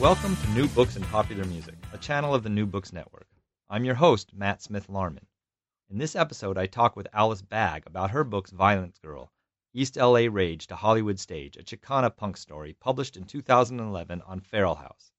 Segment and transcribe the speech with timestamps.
[0.00, 3.26] Welcome to New Books in Popular Music, a channel of the New Books Network.
[3.68, 5.26] I'm your host, Matt Smith Larman.
[5.90, 9.32] In this episode, I talk with Alice Bag about her books Violence Girl,
[9.74, 14.76] East LA Rage to Hollywood Stage, a Chicana punk story published in 2011 on Feral
[14.76, 15.10] House.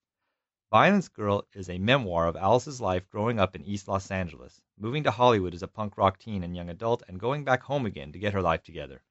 [0.72, 5.04] Violence Girl is a memoir of Alice's life growing up in East Los Angeles, moving
[5.04, 8.14] to Hollywood as a punk rock teen and young adult, and going back home again
[8.14, 9.04] to get her life together.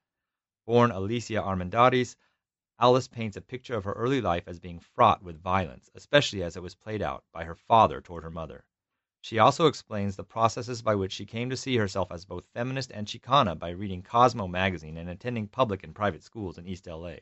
[0.67, 2.17] Born Alicia Armendariz,
[2.81, 6.57] Alice paints a picture of her early life as being fraught with violence, especially as
[6.57, 8.65] it was played out by her father toward her mother.
[9.21, 12.93] She also explains the processes by which she came to see herself as both feminist
[12.93, 17.17] and Chicana by reading Cosmo magazine and attending public and private schools in East LA.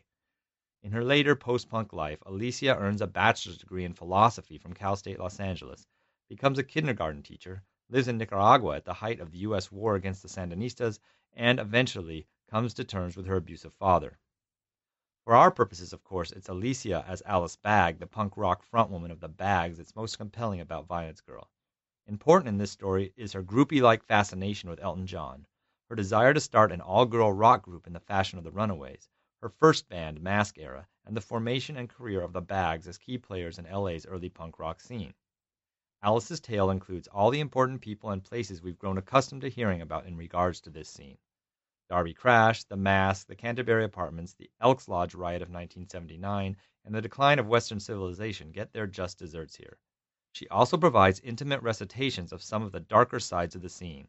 [0.82, 4.94] In her later post punk life, Alicia earns a bachelor's degree in philosophy from Cal
[4.94, 5.86] State Los Angeles,
[6.28, 9.72] becomes a kindergarten teacher, lives in Nicaragua at the height of the U.S.
[9.72, 11.00] war against the Sandinistas,
[11.32, 14.18] and eventually comes to terms with her abusive father.
[15.26, 19.18] For our purposes, of course, it's Alicia as Alice Bag, the punk rock frontwoman of
[19.18, 21.50] the Bags, that's most compelling about Violence Girl.
[22.06, 25.44] Important in this story is her groupie like fascination with Elton John,
[25.88, 29.08] her desire to start an all girl rock group in the fashion of the Runaways,
[29.42, 33.18] her first band, Mask Era, and the formation and career of the Bags as key
[33.18, 35.14] players in LA's early punk rock scene.
[36.04, 40.06] Alice's tale includes all the important people and places we've grown accustomed to hearing about
[40.06, 41.18] in regards to this scene.
[41.88, 47.00] Darby Crash, The Masque, the Canterbury Apartments, the Elks Lodge riot of 1979, and the
[47.00, 49.78] decline of Western civilization get their just desserts here.
[50.32, 54.08] She also provides intimate recitations of some of the darker sides of the scene.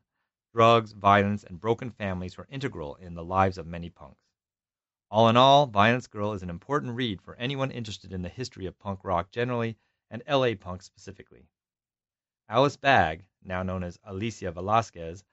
[0.53, 4.25] Drugs, violence, and broken families were integral in the lives of many punks.
[5.09, 8.65] All in all, Violence Girl is an important read for anyone interested in the history
[8.65, 9.77] of punk rock generally
[10.09, 11.47] and LA punk specifically.
[12.49, 15.23] Alice Bag, now known as Alicia Velasquez,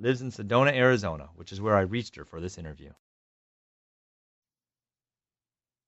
[0.00, 2.90] lives in Sedona, Arizona, which is where I reached her for this interview.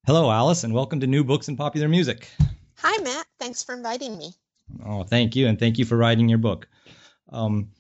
[0.07, 2.29] Hello, Alice, and welcome to New Books in Popular Music.
[2.77, 3.27] Hi, Matt.
[3.41, 4.35] Thanks for inviting me.
[4.85, 6.69] Oh, thank you, and thank you for writing your book.
[7.31, 7.71] Um,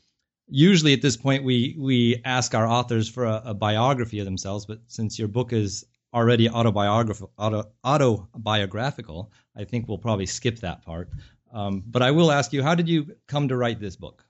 [0.49, 4.65] usually, at this point, we we ask our authors for a, a, biography of themselves,
[4.65, 5.85] but since your book is
[6.15, 11.11] already autobiographical, auto, autobiographical, I think we'll probably skip that part.
[11.53, 14.25] Um, but I will ask you, how did you come to write this book?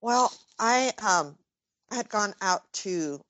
[0.00, 1.36] Well, I um
[1.90, 3.20] had gone out to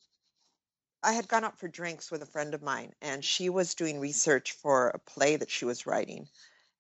[1.02, 4.00] I had gone out for drinks with a friend of mine, and she was doing
[4.00, 6.28] research for a play that she was writing,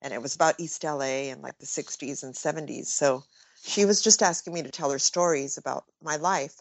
[0.02, 2.86] and it was about East LA in like the 60s and 70s.
[2.86, 3.24] So
[3.62, 6.60] she was just asking me to tell her stories about my life.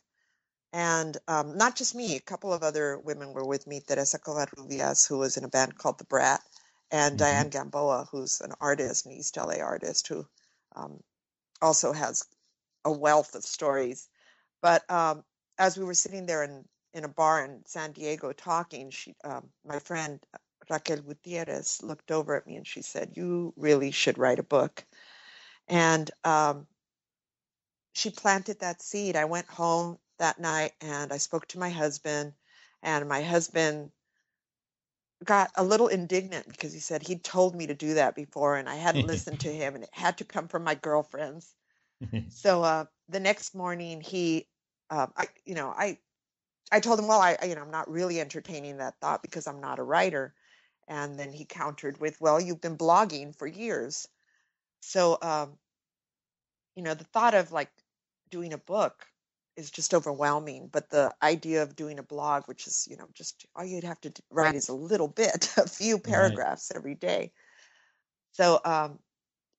[0.73, 5.07] And um, not just me, a couple of other women were with me, Teresa Covarrubias,
[5.07, 6.41] who was in a band called The Brat,
[6.91, 7.17] and mm-hmm.
[7.17, 10.25] Diane Gamboa, who's an artist, an East LA artist, who
[10.75, 11.01] um,
[11.61, 12.23] also has
[12.87, 14.09] a wealth of stories.
[14.61, 15.23] But um,
[15.59, 19.49] as we were sitting there in, in a bar in San Diego talking, she, um,
[19.65, 20.19] my friend
[20.69, 24.85] Raquel Gutierrez looked over at me and she said, "You really should write a book."
[25.67, 26.67] And um,
[27.93, 29.17] she planted that seed.
[29.17, 32.33] I went home that night and I spoke to my husband,
[32.83, 33.91] and my husband
[35.25, 38.69] got a little indignant because he said he'd told me to do that before and
[38.69, 41.55] I hadn't listened to him and it had to come from my girlfriends.
[42.29, 44.47] so uh, the next morning, he,
[44.89, 45.97] uh, I, you know, I,
[46.71, 49.61] I told him, well, I, you know, I'm not really entertaining that thought because I'm
[49.61, 50.33] not a writer.
[50.87, 54.07] And then he countered with, well, you've been blogging for years.
[54.81, 55.57] So, um,
[56.75, 57.69] you know, the thought of like
[58.29, 59.05] doing a book
[59.57, 60.69] is just overwhelming.
[60.71, 63.99] But the idea of doing a blog, which is, you know, just all you'd have
[64.01, 66.77] to write is a little bit, a few paragraphs right.
[66.77, 67.31] every day.
[68.33, 68.99] So um,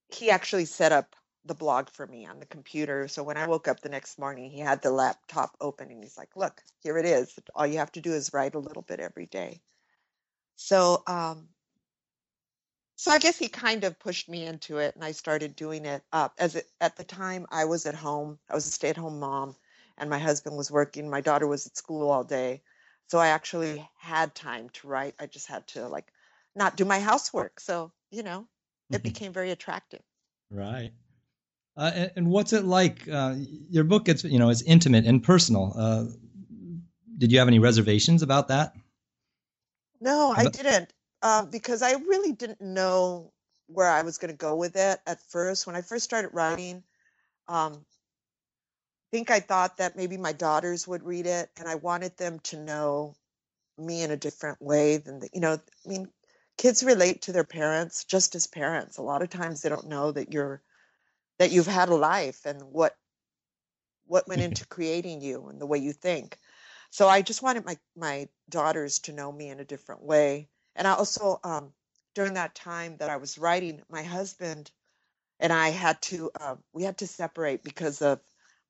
[0.09, 3.09] he actually set up the blog for me on the computer.
[3.09, 6.17] So when I woke up the next morning, he had the laptop open and he's
[6.17, 7.39] like, "Look, here it is.
[7.55, 9.61] All you have to do is write a little bit every day."
[10.57, 11.49] So, um,
[12.97, 16.03] so I guess he kind of pushed me into it, and I started doing it.
[16.13, 18.39] Uh, as it, at the time, I was at home.
[18.51, 19.55] I was a stay-at-home mom,
[19.97, 21.09] and my husband was working.
[21.09, 22.63] My daughter was at school all day,
[23.07, 25.15] so I actually had time to write.
[25.21, 26.13] I just had to like
[26.57, 27.61] not do my housework.
[27.61, 28.49] So you know,
[28.91, 29.03] it mm-hmm.
[29.03, 30.03] became very attractive.
[30.51, 30.93] Right.
[31.79, 33.09] Uh, and, and, what's it like?
[33.09, 33.37] Uh,
[33.71, 35.73] your book gets, you know, it's intimate and personal.
[35.77, 36.05] Uh,
[37.17, 38.75] did you have any reservations about that?
[40.01, 40.93] No, I didn't,
[41.23, 43.33] uh, because I really didn't know
[43.69, 45.69] where I was going to go with it at first.
[45.69, 46.83] When I first started writing,
[47.47, 52.17] um, I think I thought that maybe my daughters would read it, and I wanted
[52.17, 53.15] them to know
[53.77, 55.55] me in a different way than the, you know.
[55.55, 56.09] I mean,
[56.57, 58.99] kids relate to their parents just as parents.
[58.99, 60.61] A lot of times they don't know that you're
[61.39, 62.97] that you've had a life and what
[64.07, 66.39] what went into creating you and the way you think.
[66.91, 70.49] So I just wanted my my daughters to know me in a different way.
[70.75, 71.73] And I also um,
[72.15, 74.71] during that time that I was writing, my husband
[75.41, 78.21] and I had to uh, we had to separate because of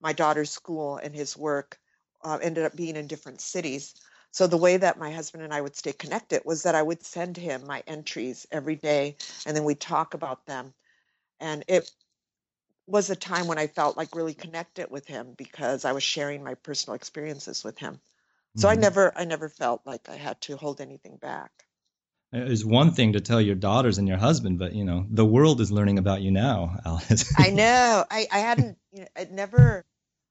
[0.01, 1.79] my daughter's school and his work
[2.23, 3.95] uh, ended up being in different cities.
[4.31, 7.05] So the way that my husband and I would stay connected was that I would
[7.05, 9.17] send him my entries every day,
[9.47, 10.75] and then we'd talk about them.
[11.41, 11.91] And it
[12.89, 16.45] was a time when I felt like really connected with him because I was sharing
[16.45, 18.01] my personal experiences with him.
[18.55, 18.77] So I Mhm.
[18.77, 21.53] never I never felt like I had to hold anything back.
[22.33, 25.61] It's one thing to tell your daughters and your husband, but you know the world
[25.61, 27.25] is learning about you now, Alice.
[27.35, 28.05] I know.
[28.11, 29.85] I, I hadn't you know, it never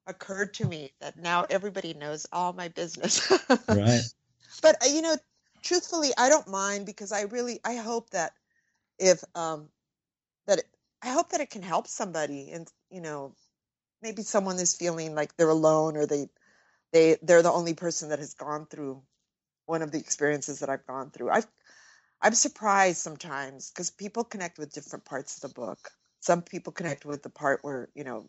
[0.08, 3.28] occurred to me that now everybody knows all my business.
[3.68, 4.04] right.
[4.62, 5.18] but uh, you know,
[5.62, 8.34] truthfully, I don't mind because I really I hope that
[9.00, 9.70] if um
[10.48, 10.64] that
[11.02, 13.36] I hope that it can help somebody and you know
[14.02, 16.30] maybe someone is feeling like they're alone or they
[16.94, 19.04] they they're the only person that has gone through
[19.66, 21.30] one of the experiences that I've gone through.
[21.30, 21.48] I've
[22.22, 25.92] I'm surprised sometimes because people connect with different parts of the book.
[26.20, 28.28] Some people connect with the part where, you know,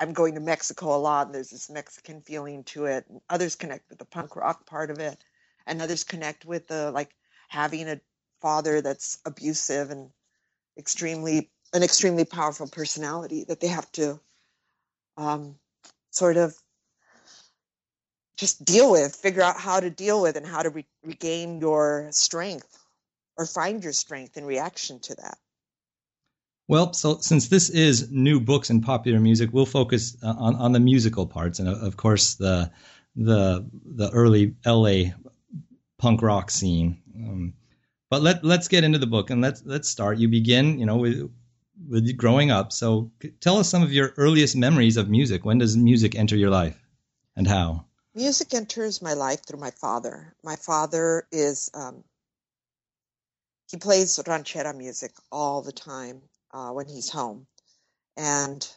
[0.00, 3.06] I'm going to Mexico a lot and there's this Mexican feeling to it.
[3.08, 5.22] And others connect with the punk rock part of it.
[5.66, 7.14] And others connect with the like
[7.48, 8.00] having a
[8.40, 10.10] father that's abusive and
[10.78, 14.20] extremely an extremely powerful personality that they have to
[15.16, 15.56] um,
[16.10, 16.54] sort of
[18.36, 22.08] just deal with, figure out how to deal with and how to re- regain your
[22.10, 22.78] strength
[23.36, 25.38] or find your strength in reaction to that.
[26.66, 30.72] Well, so since this is new books in popular music, we'll focus uh, on, on
[30.72, 32.70] the musical parts, and of course the
[33.16, 35.10] the the early LA
[35.98, 37.02] punk rock scene.
[37.16, 37.54] Um,
[38.08, 40.18] but let let's get into the book and let's let's start.
[40.18, 41.30] You begin, you know, with
[41.88, 42.72] with growing up.
[42.72, 43.10] So
[43.40, 45.44] tell us some of your earliest memories of music.
[45.44, 46.80] When does music enter your life,
[47.36, 47.86] and how?
[48.14, 50.34] Music enters my life through my father.
[50.42, 52.02] My father is, um,
[53.70, 56.22] he plays ranchera music all the time
[56.52, 57.46] uh, when he's home.
[58.16, 58.68] And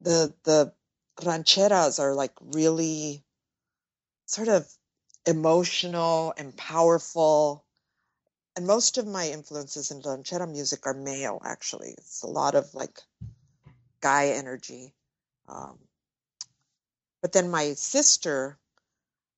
[0.00, 0.72] the, the
[1.20, 3.24] rancheras are like really
[4.26, 4.66] sort of
[5.26, 7.64] emotional and powerful.
[8.58, 11.90] And most of my influences in ranchera music are male, actually.
[11.90, 13.00] It's a lot of like
[14.00, 14.92] guy energy.
[15.46, 15.78] Um,
[17.22, 18.58] but then my sister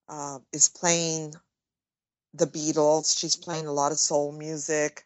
[0.09, 1.35] uh, is playing
[2.33, 3.19] the Beatles.
[3.19, 5.05] She's playing a lot of soul music.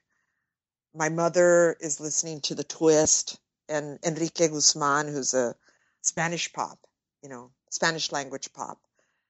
[0.94, 5.56] My mother is listening to the Twist and Enrique Guzman, who's a
[6.02, 6.78] Spanish pop,
[7.20, 8.78] you know, Spanish language pop.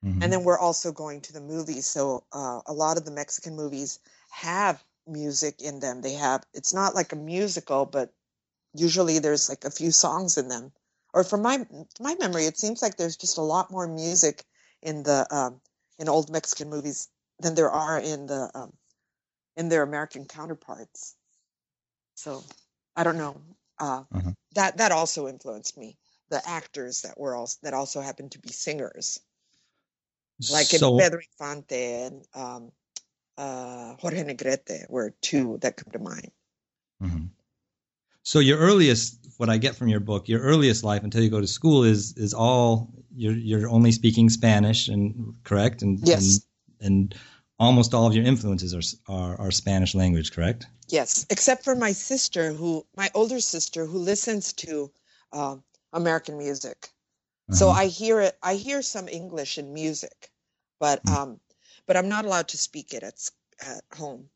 [0.04, 0.22] Mhm.
[0.22, 1.86] And then we're also going to the movies.
[1.86, 3.98] So uh, a lot of the Mexican movies
[4.34, 6.00] have music in them.
[6.00, 8.12] They have, it's not like a musical, but
[8.74, 10.72] usually there's like a few songs in them.
[11.12, 11.64] Or from my
[12.00, 14.44] my memory, it seems like there's just a lot more music
[14.82, 15.60] in the um,
[15.98, 17.08] in old Mexican movies
[17.38, 18.72] than there are in the um,
[19.56, 21.14] in their American counterparts.
[22.16, 22.42] So
[22.96, 23.40] I don't know.
[23.78, 24.32] Uh, Uh-huh.
[24.54, 25.96] That that also influenced me.
[26.30, 29.20] The actors that were also that also happened to be singers
[30.50, 32.72] like in so, Pedro Infante and um,
[33.38, 36.30] uh, Jorge Negrete were two that come to mind.
[37.02, 37.30] Mhm.
[38.22, 41.40] So your earliest, what I get from your book, your earliest life until you go
[41.40, 46.40] to school is is all you're you're only speaking Spanish and correct and Yes.
[46.80, 47.14] and, and
[47.58, 50.66] almost all of your influences are are, are Spanish language, correct?
[50.88, 54.90] Yes, except for my sister, who my older sister, who listens to
[55.32, 55.62] um
[55.92, 56.90] American music.
[57.50, 57.80] So Uh-huh.
[57.82, 58.38] I hear it.
[58.42, 60.30] I hear some English in music,
[60.80, 61.12] but Mm.
[61.14, 61.40] um,
[61.86, 64.28] but I'm not allowed to speak it at at home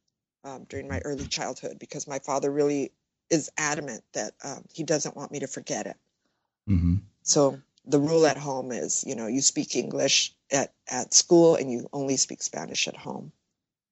[0.45, 2.93] um, during my early childhood because my father really
[3.31, 5.97] is adamant that um, he doesn't want me to forget it.
[6.69, 7.03] Mhm.
[7.23, 11.71] So the rule at home is, you know, you speak English at, at school and
[11.71, 13.33] you only speak Spanish at home.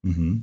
[0.04, 0.38] hmm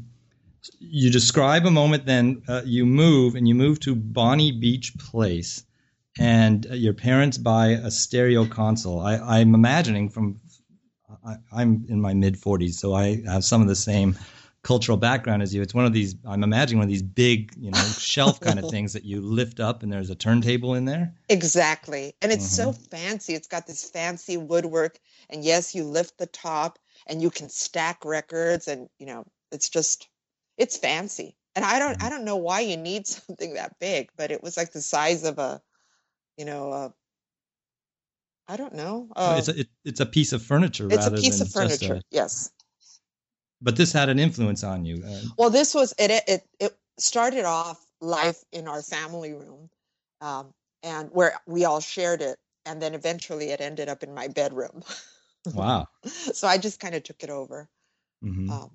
[0.80, 5.64] You describe a moment, then uh, you move and you move to Bonnie Beach Place,
[6.18, 9.00] and uh, your parents buy a stereo console.
[9.00, 10.40] I, I'm imagining from,
[11.26, 14.16] I, I'm in my mid 40s, so I have some of the same
[14.64, 15.62] cultural background as you.
[15.62, 18.66] It's one of these, I'm imagining one of these big, you know, shelf kind of
[18.70, 21.14] things that you lift up and there's a turntable in there.
[21.30, 22.16] Exactly.
[22.22, 23.34] And it's so fancy.
[23.34, 25.00] It's got this fancy woodwork.
[25.30, 29.70] And yes, you lift the top and you can stack records and you know it's
[29.70, 30.08] just
[30.58, 32.04] it's fancy and i don't Mhm.
[32.06, 35.24] i don't know why you need something that big but it was like the size
[35.24, 35.62] of a
[36.38, 36.94] you know a
[38.48, 41.12] i don't know Well, uh, it's a it, it's a piece of furniture it's a
[41.12, 42.02] piece than of furniture a.
[42.12, 42.52] yes
[43.62, 45.04] But this had an influence on you.
[45.06, 49.70] Uh, well this was it it it, started off life in our family room
[50.22, 54.28] um, and where we all shared it and then eventually it ended up in my
[54.28, 54.84] bedroom
[55.54, 55.88] wow.
[56.06, 57.68] so i just kind of took it over
[58.22, 58.70] hmm um,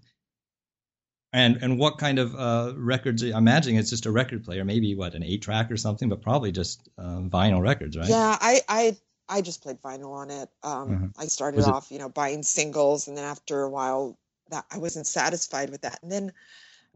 [1.32, 3.22] And and what kind of uh, records?
[3.22, 6.22] I'm imagining it's just a record player, maybe what an eight track or something, but
[6.22, 8.08] probably just uh, vinyl records, right?
[8.08, 8.96] Yeah, I, I
[9.28, 10.49] I just played vinyl on it.
[10.62, 11.12] Um, Mhm.
[11.16, 14.18] I started it- off, you know, buying singles, and then after a while,
[14.50, 16.02] that I wasn't satisfied with that.
[16.02, 16.32] And then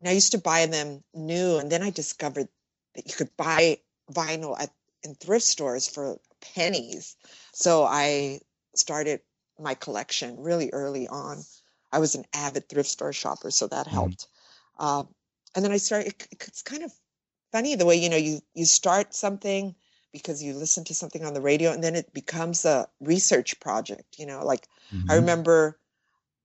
[0.01, 2.49] and I used to buy them new, and then I discovered
[2.95, 3.79] that you could buy
[4.11, 4.71] vinyl at
[5.05, 7.17] in thrift stores for pennies.
[7.53, 8.41] So I
[8.75, 9.21] started
[9.59, 11.45] my collection really early on.
[11.93, 14.27] I was an avid thrift store shopper, so that helped.
[14.79, 15.15] Um,
[15.55, 16.09] and then I started.
[16.09, 16.93] It, it's kind of
[17.53, 19.75] funny the way you know you you start something
[20.12, 24.19] because you listen to something on the radio and then it becomes a research project
[24.19, 24.69] you know like
[25.09, 25.16] i Mhm.
[25.16, 25.78] remember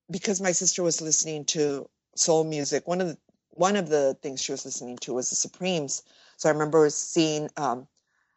[0.09, 3.17] because my sister was listening to soul music one of the
[3.51, 6.03] one of the things she was listening to was the supremes.
[6.37, 7.87] So i remember seeing um,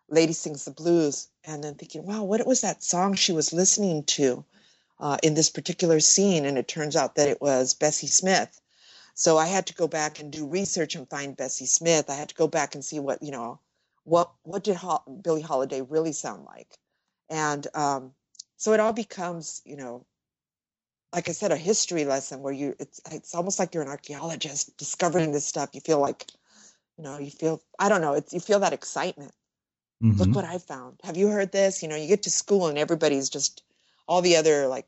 [0.09, 4.05] lady sings the blues and then thinking wow what was that song she was listening
[4.05, 4.45] to
[4.99, 6.45] uh, in this particular scene?
[6.45, 8.61] And it turns out that it was bessie smith.
[9.15, 12.09] So i had to go back and do research and find bessie smith.
[12.11, 13.59] I had to go back and see what you know
[14.05, 16.79] what what did Ho- billie holiday really sound like?
[17.31, 18.15] And um,
[18.57, 20.07] so it all becomes you know
[21.13, 24.77] like i said a history lesson where you it's it's almost like you're an archaeologist
[24.77, 25.71] discovering this stuff.
[25.75, 26.27] You feel like
[26.99, 29.33] you know you feel i don't know it's you feel that excitement.
[30.19, 30.37] Look Mhm.
[30.37, 31.01] what i found.
[31.05, 31.83] Have you heard this?
[31.83, 33.63] You know you get to school and everybody's just
[34.09, 34.87] all the other like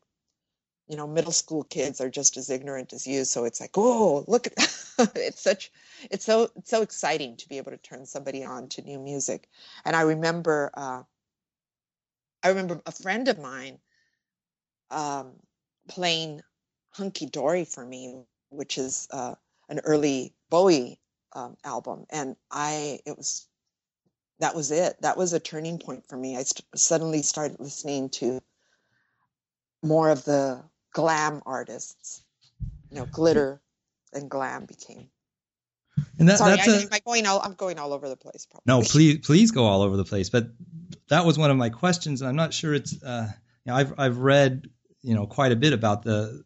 [0.92, 3.24] you know middle school kids are just as ignorant as you.
[3.24, 4.52] So it's like oh look at
[5.16, 5.72] it's such
[6.10, 9.48] it's so it's so exciting to be able to turn somebody on to new music.
[9.86, 11.02] And i remember uh
[12.42, 13.78] i remember a friend of mine
[14.90, 15.32] um
[15.88, 16.42] playing
[16.90, 19.34] hunky dory for me which is uh
[19.70, 21.00] an early bowie
[21.32, 22.04] um, album.
[22.10, 23.48] And i it was
[24.40, 25.00] that was it.
[25.00, 26.36] That was a turning point for me.
[26.36, 28.42] I st- suddenly started listening to
[29.82, 32.22] more of the glam artists
[32.90, 33.60] you know glitter
[34.12, 35.08] and glam became
[36.18, 38.46] And that, sorry that's I, a am going all i'm going all over the place
[38.46, 38.82] probably no.
[38.82, 40.30] Please please go all over the place.
[40.30, 40.48] But
[41.08, 43.00] that was one of my questions, and I'm not sure it's.
[43.02, 43.28] Uh,
[43.64, 44.68] you know, I've I've read
[45.02, 46.42] you know quite a bit about the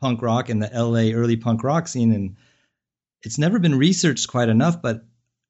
[0.00, 1.12] punk rock and the L.A.
[1.12, 2.36] early punk rock scene, and
[3.22, 4.82] it's never been researched quite enough.
[4.82, 5.04] But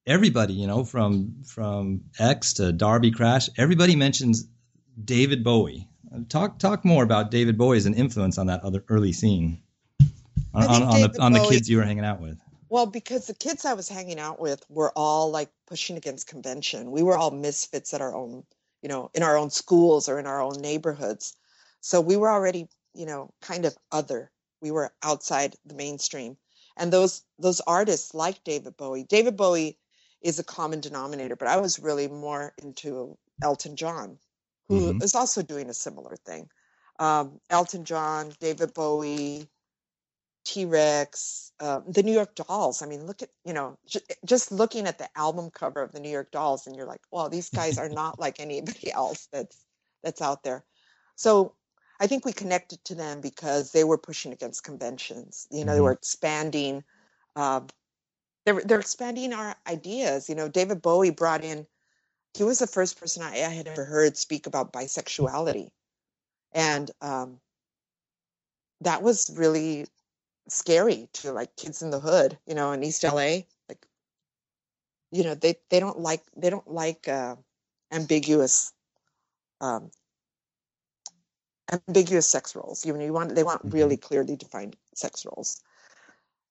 [0.06, 4.46] everybody, you know, from from X to Darby Crash, everybody mentions
[5.02, 5.88] David Bowie.
[6.28, 9.62] Talk talk more about David Bowie's as an influence on that other early scene,
[10.52, 12.38] on, on, on the on the kids you were hanging out with.
[12.68, 16.90] Well, because the kids I was hanging out with were all like pushing against convention.
[16.90, 18.44] We were all misfits at our own,
[18.82, 21.36] you know, in our own schools or in our own neighborhoods.
[21.80, 24.30] So we were already, you know, kind of other.
[24.60, 26.36] We were outside the mainstream.
[26.76, 29.04] And those those artists like David Bowie.
[29.04, 29.78] David Bowie
[30.22, 34.18] is a common denominator, but I was really more into Elton John,
[34.78, 35.16] who is Mhm.
[35.16, 36.50] also doing a similar thing.
[36.98, 39.48] Um, Elton John, David Bowie,
[40.44, 42.82] T Rex, uh, the New York Dolls.
[42.82, 46.00] I mean, look at, you know, j- just looking at the album cover of the
[46.00, 49.64] New York Dolls, and you're like, well, these guys are not like anybody else that's
[50.02, 50.64] that's out there.
[51.16, 51.54] So
[52.00, 55.46] I think we connected to them because they were pushing against conventions.
[55.50, 55.84] You know, they Mhm.
[55.84, 56.84] were expanding.
[57.36, 57.68] Um,
[58.44, 60.28] they're they're expanding our ideas.
[60.28, 61.66] You know, David Bowie brought in.
[62.34, 65.70] He was the first person I, I had ever heard speak about bisexuality,
[66.52, 67.40] and um,
[68.80, 69.86] that was really
[70.48, 73.46] scary to like kids in the hood, you know, in East LA.
[73.68, 73.86] Like,
[75.10, 77.36] you know, they they don't like they don't like uh,
[77.92, 78.72] ambiguous
[79.60, 79.90] um,
[81.72, 82.84] ambiguous sex roles.
[82.86, 83.72] You know, you want they want Mhm.
[83.72, 85.62] really clearly defined sex roles,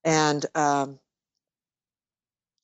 [0.03, 0.99] and um,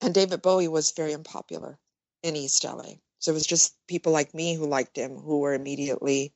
[0.02, 1.80] and David Bowie was very unpopular
[2.24, 3.00] in East LA.
[3.20, 6.34] So it was just people like me who liked him who were immediately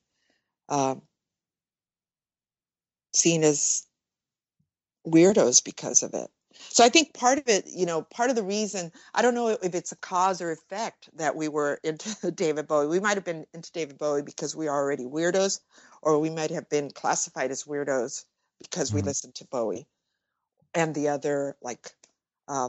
[0.68, 1.02] um,
[3.12, 3.86] seen as
[5.06, 6.30] weirdos because of it.
[6.68, 9.48] So I think part of it, you know, part of the reason, I don't know
[9.48, 12.86] if it's a cause or effect that we were into David Bowie.
[12.88, 15.60] We might have been into David Bowie because we are already weirdos,
[16.02, 18.24] or we might have been classified as weirdos
[18.60, 19.06] because we Mhm.
[19.06, 19.86] listened to Bowie
[20.74, 21.90] and the other like
[22.48, 22.68] uh,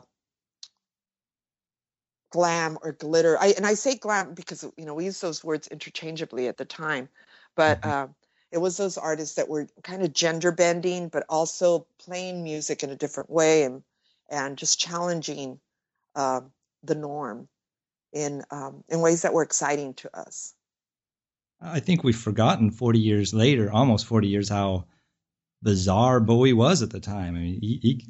[2.34, 3.38] glam or glitter.
[3.40, 6.66] I and I say glam because you know we use those words interchangeably at the
[6.66, 7.08] time,
[7.56, 7.90] but Mhm.
[7.90, 8.08] uh,
[8.52, 12.90] it was those artists that were kind of gender bending, but also playing music in
[12.90, 13.84] a different way and
[14.30, 15.60] and just challenging
[16.16, 16.42] uh,
[16.84, 17.48] the norm
[18.12, 20.56] in um, in ways that were exciting to us.
[21.62, 24.86] I think we've forgotten 40 years later, almost 40 years, how
[25.62, 27.36] bizarre Bowie was at the time.
[27.36, 28.06] I mean, he, he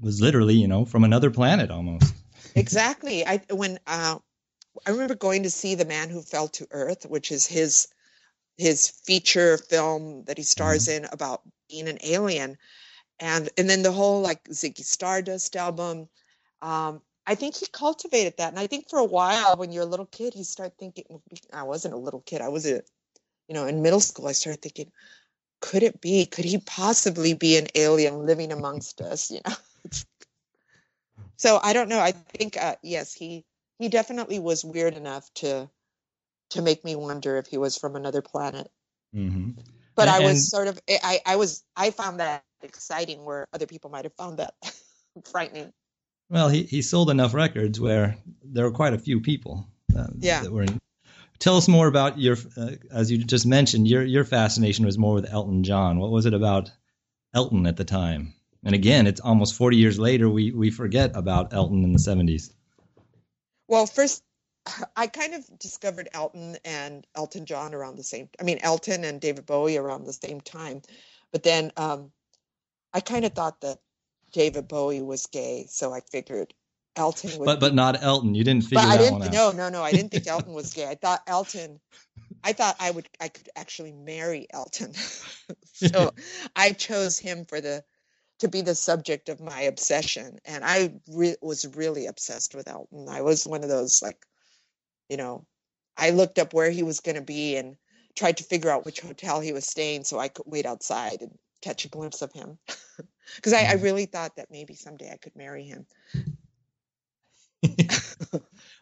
[0.00, 2.14] was literally, you know, from another planet almost.
[2.54, 3.26] Exactly.
[3.26, 4.18] I when uh,
[4.86, 7.88] I remember going to see The Man Who Fell to Earth, which is his
[8.58, 11.04] his feature film that he stars mm-hmm.
[11.04, 12.58] in about being an alien.
[13.20, 16.08] And and then the whole like ziggy stardust album.
[16.60, 18.50] Um i think he cultivated that.
[18.50, 21.04] And i think for a while when you're a little kid you start thinking
[21.52, 22.40] i wasn't a little kid.
[22.40, 22.82] I was a
[23.48, 24.90] you know in middle school i started thinking
[25.62, 26.26] could it be?
[26.26, 29.30] Could he possibly be an alien living amongst us?
[29.30, 29.54] You know
[31.36, 33.44] so i don't know i think uh, yes he
[33.78, 35.68] he definitely was weird enough to
[36.52, 38.70] to make me wonder if he was from another planet.
[39.14, 39.50] Mm-hmm.
[39.94, 43.66] But and, I was sort of I I was I found that exciting where other
[43.66, 44.54] people might have found that
[45.30, 45.72] frightening.
[46.30, 49.66] Well, he he sold enough records where there were quite a few people.
[49.96, 50.42] Uh, yeah.
[50.42, 50.80] That were in,
[51.38, 55.14] tell us more about your uh, as you just mentioned your your fascination was more
[55.14, 55.98] with Elton John.
[55.98, 56.70] What was it about
[57.34, 58.34] Elton at the time?
[58.64, 62.50] And again, it's almost 40 years later we we forget about Elton in the 70s.
[63.68, 64.22] Well, first
[64.96, 68.28] I kind of discovered Elton and Elton John around the same.
[68.40, 70.82] I mean, Elton and David Bowie around the same time,
[71.32, 72.12] but then um,
[72.92, 73.78] I kind of thought that
[74.32, 76.54] David Bowie was gay, so I figured
[76.94, 77.46] Elton would.
[77.46, 78.34] But but not Elton.
[78.34, 79.32] You didn't figure but that I didn't, one out.
[79.32, 79.82] No, no, no.
[79.82, 80.86] I didn't think Elton was gay.
[80.86, 81.80] I thought Elton.
[82.44, 83.08] I thought I would.
[83.20, 84.94] I could actually marry Elton.
[85.72, 86.12] so
[86.56, 87.82] I chose him for the
[88.42, 93.08] to be the subject of my obsession, and I re- was really obsessed with Elton.
[93.08, 94.24] I was one of those like
[95.08, 95.44] you know,
[95.96, 97.76] I looked up where he was going to be and
[98.16, 101.38] tried to figure out which hotel he was staying so I could wait outside and
[101.60, 102.58] catch a glimpse of him.
[103.36, 103.84] Because I, I, mm-hmm.
[103.84, 105.86] really thought that maybe someday I could marry him.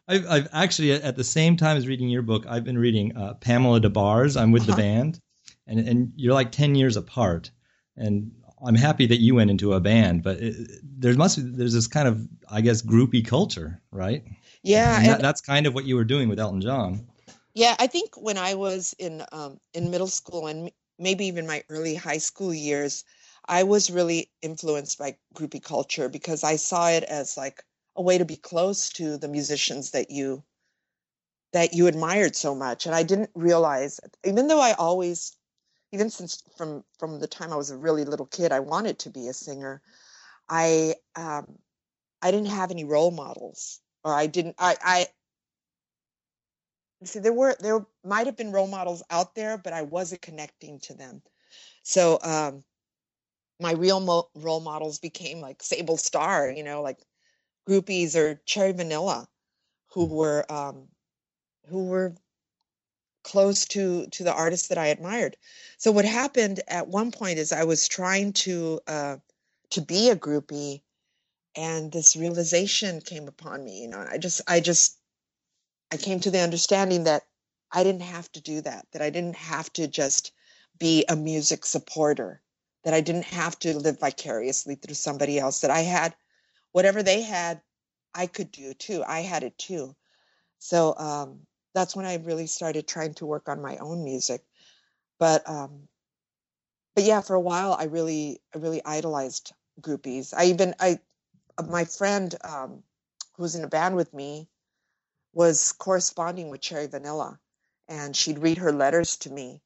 [0.09, 3.35] I've, I've, actually, at the same time as reading your book, I've been reading uh,
[3.35, 4.39] Pamela Des Barres.
[4.39, 4.73] I'm with uh-huh.
[4.73, 5.21] the band,
[5.67, 7.51] and and you're like ten years apart.
[7.97, 8.33] And
[8.65, 11.87] I'm happy that you went into a band, but it, there must be, there's this
[11.87, 14.25] kind of I guess groupie culture, right?
[14.63, 17.07] Yeah, and that, that's kind of what you were doing with Elton John.
[17.55, 21.65] Yeah, I think when I was in um, in middle school and maybe even my
[21.69, 23.05] early high school years,
[23.47, 27.65] I was really influenced by groupie culture because I saw it as like
[27.97, 30.45] a way to be close to the musicians that you
[31.53, 35.37] that you admired so much and i didn't realize even though i always
[35.93, 39.11] even since from from the time i was a really little kid i wanted to
[39.11, 39.83] be a singer
[40.49, 41.59] i um
[42.23, 45.07] i didn't have any role models or I didn't I I
[47.05, 50.81] see there were there might have been role models out there, but I wasn't connecting
[50.81, 51.23] to them.
[51.83, 52.65] So um
[53.61, 56.99] my real mo- role models became like Sable Starr, you know, like
[57.69, 59.29] groupies or Cherry Vanilla,
[59.93, 60.11] who mm.
[60.11, 60.89] were um
[61.69, 62.15] who were
[63.23, 65.37] close to to the artists that I admired.
[65.79, 69.17] So what happened at one point is I was trying to uh
[69.71, 70.83] to be a groupie
[71.57, 74.99] and this realization came upon me you know i just i just
[75.93, 77.23] i came to the understanding that
[77.73, 80.33] i didn't have to do that that i didn't have to just
[80.79, 82.41] be a music supporter
[82.85, 86.15] that i didn't have to live vicariously through somebody else that i had
[86.73, 87.61] whatever they had
[88.15, 89.95] i could do too i had it too
[90.59, 91.41] so um,
[91.75, 94.43] that's when i really started trying to work on my own music.
[95.21, 95.89] But um,
[96.97, 100.35] but yeah for a while i really i really idolized groupies.
[100.37, 100.99] I even i
[101.69, 102.83] my friend um,
[103.37, 104.49] who was in a band with me
[105.35, 107.39] was corresponding with Cherry Vanilla,
[107.89, 109.63] and she'd read her letters to me,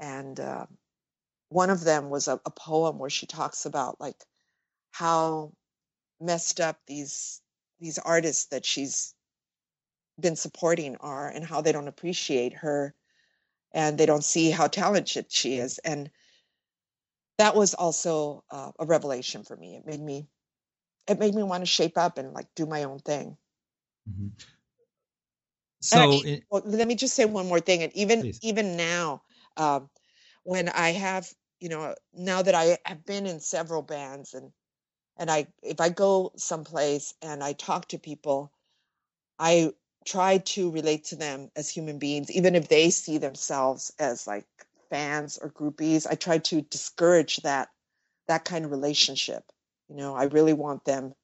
[0.00, 0.66] and uh,
[1.50, 4.16] one of them was a, a poem where she talks about like
[4.92, 5.52] how
[6.20, 7.40] messed up these
[7.80, 9.14] these artists that she's
[10.20, 12.94] been supporting are and how they don't appreciate her
[13.72, 16.10] and they don't see how talented she is and
[17.38, 20.26] that was also uh, a revelation for me it made me
[21.08, 23.36] it made me want to shape up and like do my own thing.
[24.08, 24.28] Mm-hmm.
[25.80, 27.82] So, I, it, well, let me just say one more thing.
[27.82, 28.38] And even please.
[28.42, 29.22] even now,
[29.56, 29.90] um,
[30.44, 31.28] when I have,
[31.60, 34.52] you know, now that I have been in several bands and
[35.16, 38.52] and I if I go someplace and I talk to people,
[39.38, 39.72] I
[40.04, 44.46] try to relate to them as human beings, even if they see themselves as like
[44.90, 46.06] fans or groupies.
[46.08, 47.68] I try to discourage that
[48.28, 49.44] that kind of relationship
[49.92, 51.14] you know, I really want them,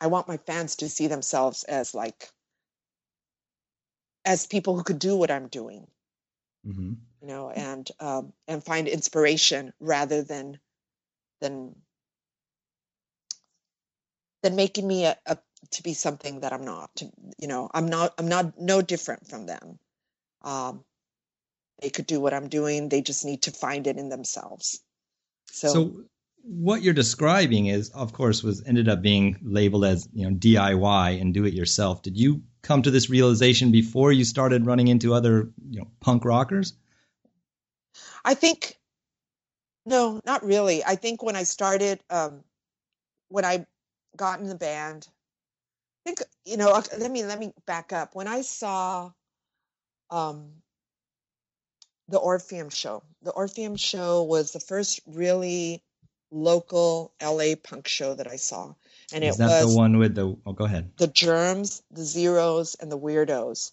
[0.00, 2.30] I want my fans to see themselves as like,
[4.24, 5.88] as people who could do what I'm doing.
[6.64, 6.92] mm-hmm.
[7.20, 10.60] you know, and um, and find inspiration rather than
[11.40, 11.74] than
[14.44, 15.36] than making me a, a
[15.72, 16.94] to be something that I'm not.
[16.96, 18.14] To, you know, I'm not.
[18.18, 19.78] I'm not no different from them.
[20.42, 20.84] Um,
[21.80, 22.88] they could do what I'm doing.
[22.88, 24.80] They just need to find it in themselves.
[25.50, 26.00] So, so
[26.42, 31.20] what you're describing is, of course, was ended up being labeled as you know DIY
[31.20, 32.02] and do it yourself.
[32.02, 36.24] Did you come to this realization before you started running into other you know punk
[36.24, 36.74] rockers?
[38.24, 38.78] I think
[39.86, 40.84] no, not really.
[40.84, 42.44] I think when I started, um,
[43.28, 43.66] when I
[44.16, 45.08] got in the band,
[46.14, 46.82] think you know.
[46.98, 48.14] Let me let me back up.
[48.14, 49.12] When I saw
[50.10, 50.50] um,
[52.08, 55.82] the Orpheum show, the Orpheum show was the first really
[56.30, 58.74] local LA punk show that I saw.
[59.12, 60.92] And Is it that was the one with the oh go ahead.
[60.96, 63.72] The germs, the zeros, and the weirdos.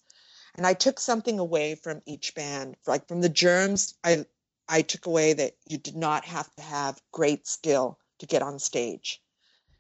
[0.56, 2.78] And I took something away from each band.
[2.88, 4.26] Like from the germs, I
[4.68, 8.60] I took away that you did not have to have great skill to get on
[8.60, 9.22] stage.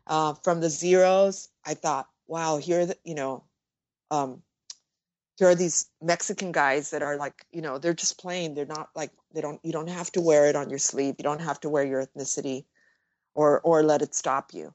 [0.05, 3.43] Uh, from the zeros, I thought, wow, here, the, you know,
[4.11, 4.41] um,
[5.37, 8.55] here are these Mexican guys that are like, you know, they're just playing.
[8.55, 9.59] They're not like they don't.
[9.63, 11.15] You don't have to wear it on your sleeve.
[11.19, 12.65] You don't have to wear your ethnicity,
[13.35, 14.73] or or let it stop you.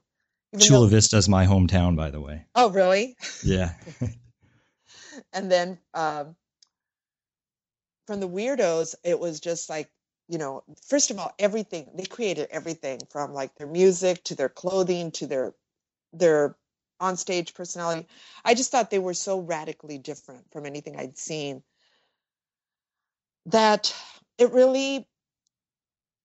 [0.53, 2.45] Even Chula though, Vista is my hometown, by the way.
[2.55, 3.17] Oh, really?
[3.43, 3.73] Yeah.
[5.33, 6.35] and then um,
[8.07, 9.89] from the weirdos, it was just like
[10.29, 14.49] you know, first of all, everything they created everything from like their music to their
[14.49, 15.53] clothing to their
[16.13, 16.55] their
[17.03, 18.07] on stage personality.
[18.45, 21.61] I just thought they were so radically different from anything I'd seen
[23.47, 23.93] that
[24.37, 25.07] it really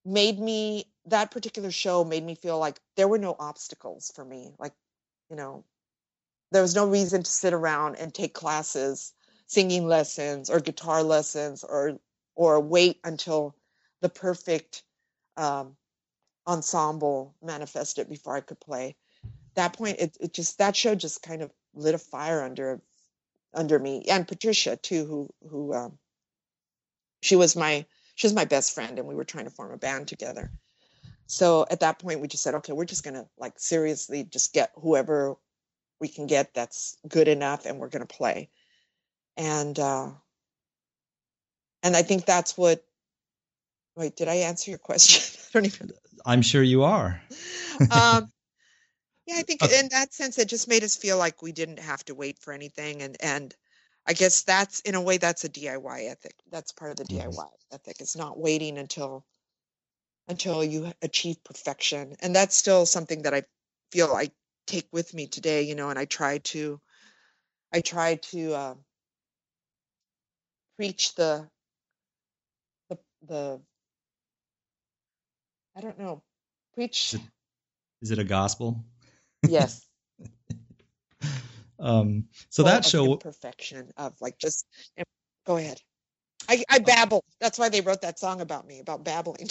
[0.05, 4.53] made me that particular show made me feel like there were no obstacles for me
[4.59, 4.73] like
[5.29, 5.64] you know
[6.53, 9.12] there was no reason to sit around and take classes
[9.47, 11.99] singing lessons or guitar lessons or
[12.37, 13.57] or wait until
[14.01, 14.85] the perfect
[15.37, 15.77] um,
[16.47, 18.97] ensemble manifested before I could play.
[19.59, 22.81] That point, it, it just that show just kind of lit a fire under
[23.53, 25.99] under me and Patricia too, who who um,
[27.23, 29.77] she was my she was my best friend, and we were trying to form a
[29.77, 30.53] band together.
[31.27, 34.71] So at that point, we just said, okay, we're just gonna like seriously just get
[34.77, 35.35] whoever
[36.01, 38.51] we can get that's good enough, and we're gonna play.
[39.37, 40.11] And uh,
[41.83, 42.85] and I think that's what
[43.97, 45.21] Wait, did I answer your question?
[45.55, 45.90] I don't even.
[46.25, 47.21] I'm sure you are.
[47.90, 48.31] um,
[49.29, 52.03] yeah, I think in that sense, it just made us feel like we didn't have
[52.07, 53.55] to wait for anything, and and
[54.07, 56.35] I guess that's in a way that's a DIY ethic.
[56.51, 57.75] That's part of the DIY mm-hmm.
[57.75, 57.97] ethic.
[58.01, 59.27] It's not waiting until
[60.29, 63.43] until you achieve perfection, and that's still something that I
[63.93, 64.31] feel I
[64.67, 65.61] take with me today.
[65.61, 66.81] You know, and I try to
[67.71, 68.75] I try to uh,
[70.79, 71.47] preach the
[72.88, 73.61] the the
[75.77, 76.23] I don't know.
[76.73, 77.12] Preach.
[77.12, 77.27] Is it,
[78.01, 78.83] is it a gospel?
[79.46, 79.85] Yes.
[81.79, 84.66] um, so well, that show perfection of like just
[85.46, 85.81] go ahead.
[86.48, 87.24] I, I babble.
[87.40, 89.48] That's why they wrote that song about me about babbling.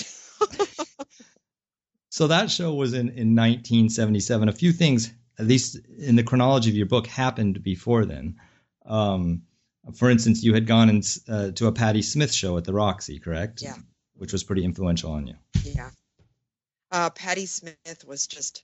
[2.09, 4.49] so that show was in in 1977.
[4.49, 8.37] A few things, at least in the chronology of your book, happened before then.
[8.85, 9.43] Um,
[9.95, 13.19] for instance, you had gone in, uh, to a Patti Smith show at the Roxy,
[13.19, 13.61] correct?
[13.61, 13.75] Yeah.
[14.15, 15.35] Which was pretty influential on you.
[15.63, 15.91] Yeah
[16.91, 18.63] uh, Patti Smith was just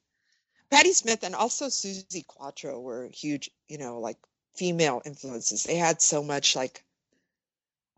[0.74, 4.18] Patti Smith and also Suzi Quatro were huge, you know, like
[4.56, 5.64] female influences.
[5.64, 6.84] They had so much like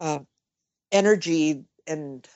[0.01, 0.19] uh,
[0.91, 2.27] energy and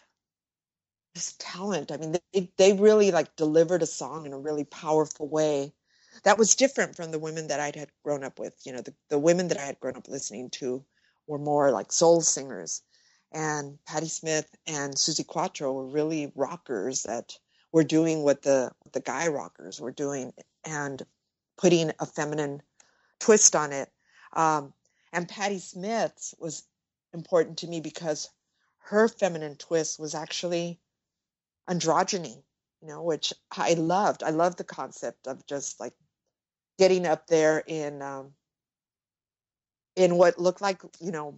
[1.13, 1.91] just talent.
[1.91, 5.73] I mean, they they really like delivered a song in a really powerful way
[6.23, 8.55] that was different from the women that I'd had grown up with.
[8.65, 10.85] You know, the, the women that I had grown up listening to
[11.27, 12.81] were more like soul singers.
[13.33, 17.33] And Patti Smith and Suzi Quatro were really rockers that
[17.71, 20.33] were doing what the the guy rockers were doing
[20.65, 21.03] and
[21.57, 22.61] putting a feminine
[23.19, 23.89] twist on it.
[24.33, 24.73] Um,
[25.11, 26.63] and Patti Smith's was
[27.13, 28.29] important to me because
[28.79, 30.79] her feminine twist was actually
[31.69, 32.41] androgyny,
[32.81, 34.23] you know, which I loved.
[34.23, 35.93] I loved the concept of just like
[36.77, 38.31] getting up there in um,
[39.95, 41.37] in what looked like, you know,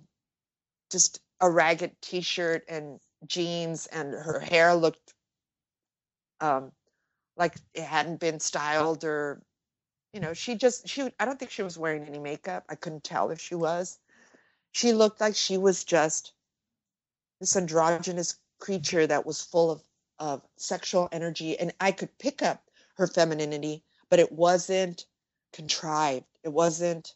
[0.92, 5.14] just a ragged t-shirt and jeans, and her hair looked
[6.42, 6.72] um,
[7.38, 9.42] like it hadn't been styled or
[10.14, 12.66] you know she just she i don't think she was wearing any makeup.
[12.70, 14.00] I couldn't tell if she was.
[14.74, 16.34] She looked like she was just
[17.42, 19.84] this androgynous creature that was full of
[20.20, 22.64] of sexual energy and i could pick up
[22.98, 25.06] her femininity but it wasn't
[25.54, 26.26] contrived.
[26.44, 27.14] It wasn't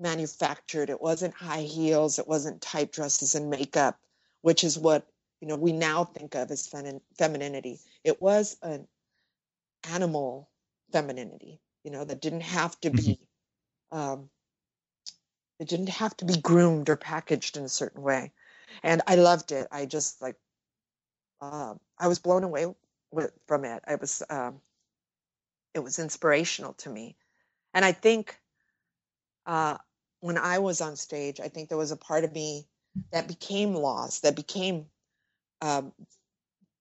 [0.00, 0.90] manufactured.
[0.90, 2.18] It wasn't high heels.
[2.18, 3.98] It wasn't tight dresses and makeup
[4.42, 5.06] which is what
[5.40, 7.80] you know we now think of as femi- femininity.
[8.08, 8.88] It was an
[9.92, 10.50] animal
[10.92, 13.20] femininity, you know, that didn't have to be
[13.92, 14.30] um,
[15.60, 18.32] it didn't have to be groomed or packaged in a certain way.
[18.82, 19.68] And I loved it.
[19.72, 20.36] I just like
[21.40, 22.66] uh, I was blown away
[23.12, 23.82] with, from it.
[23.86, 24.60] I was um,
[25.74, 27.16] it was inspirational to me,
[27.74, 28.38] and I think
[29.46, 29.78] uh,
[30.20, 32.66] when I was on stage, I think there was a part of me
[33.12, 34.86] that became lost, that became,
[35.62, 35.92] um,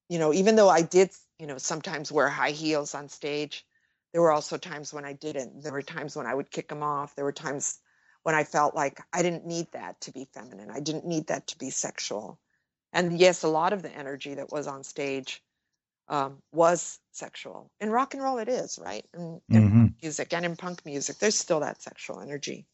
[0.09, 3.65] you know, even though I did, you know, sometimes wear high heels on stage,
[4.13, 5.63] there were also times when I didn't.
[5.63, 7.15] There were times when I would kick them off.
[7.15, 7.79] There were times
[8.23, 10.71] when I felt like I didn't need that to be feminine.
[10.71, 12.39] I didn't need that to be sexual.
[12.93, 15.43] And yes, a lot of the energy that was on stage
[16.09, 17.71] um, was sexual.
[17.79, 19.05] In rock and roll, it is, right?
[19.13, 19.85] In, in Mm-hmm.
[20.01, 22.65] music and in punk music, there's still that sexual energy.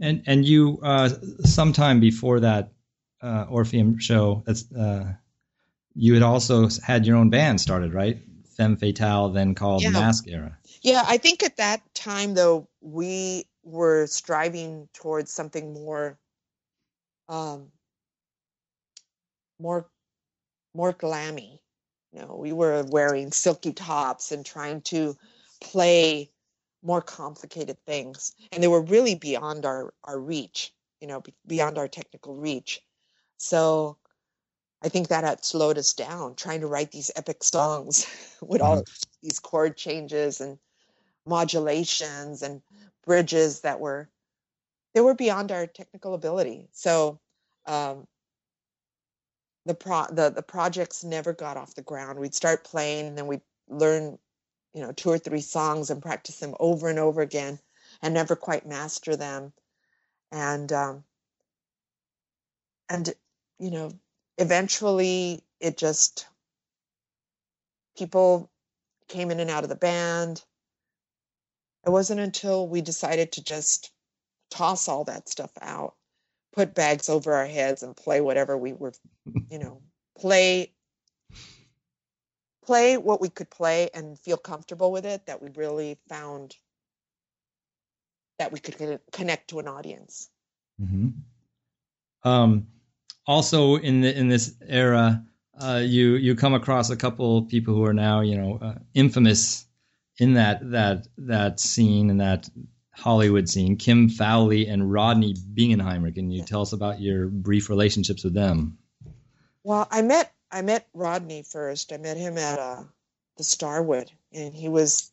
[0.00, 1.10] And and you uh,
[1.44, 2.72] sometime before that
[3.22, 5.12] uh, Orpheum show, that's uh,
[5.94, 8.18] you had also had your own band started, right?
[8.56, 9.90] Femme Fatale, then called Yeah.
[9.90, 10.58] Mask Era.
[10.82, 16.18] Yeah, I think at that time though we were striving towards something more
[17.28, 17.70] um
[19.58, 19.88] more
[20.74, 21.60] more glammy.
[22.12, 25.16] You know, we were wearing silky tops and trying to
[25.60, 26.30] play
[26.82, 31.88] more complicated things and they were really beyond our our reach, you know, beyond our
[31.88, 32.80] technical reach.
[33.36, 33.96] So
[34.82, 38.06] I think that had slowed us down trying to write these epic songs
[38.40, 38.84] with all
[39.22, 40.58] these chord changes and
[41.26, 42.62] modulations and
[43.04, 44.08] bridges that were
[44.94, 46.68] they were beyond our technical ability.
[46.72, 47.20] So
[47.66, 48.06] um,
[49.66, 52.18] the pro the the projects never got off the ground.
[52.18, 54.18] We'd start playing and then we'd learn,
[54.74, 57.58] you know, two or three songs and practice them over and over again
[58.02, 59.52] and never quite master them.
[60.32, 61.04] And um,
[62.88, 63.12] and
[63.58, 63.92] you know,
[64.40, 66.26] eventually it just
[67.96, 68.50] people
[69.08, 70.42] came in and out of the band.
[71.86, 73.92] It wasn't until we decided to just
[74.50, 75.94] toss all that stuff out,
[76.52, 78.92] put bags over our heads and play whatever we were,
[79.50, 79.82] you know,
[80.18, 80.72] play
[82.64, 86.54] play what we could play and feel comfortable with it that we really found
[88.38, 90.30] that we could connect to an audience.
[90.78, 91.08] hmm
[92.22, 92.66] Um,
[93.30, 95.24] also, in the in this era,
[95.56, 99.66] uh, you you come across a couple people who are now you know uh, infamous
[100.18, 102.50] in that that that scene and that
[102.90, 103.76] Hollywood scene.
[103.76, 106.12] Kim Fowley and Rodney Bingenheimer.
[106.12, 108.78] Can you tell us about your brief relationships with them?
[109.62, 111.92] Well, I met I met Rodney first.
[111.92, 112.82] I met him at uh,
[113.36, 115.12] the Starwood, and he was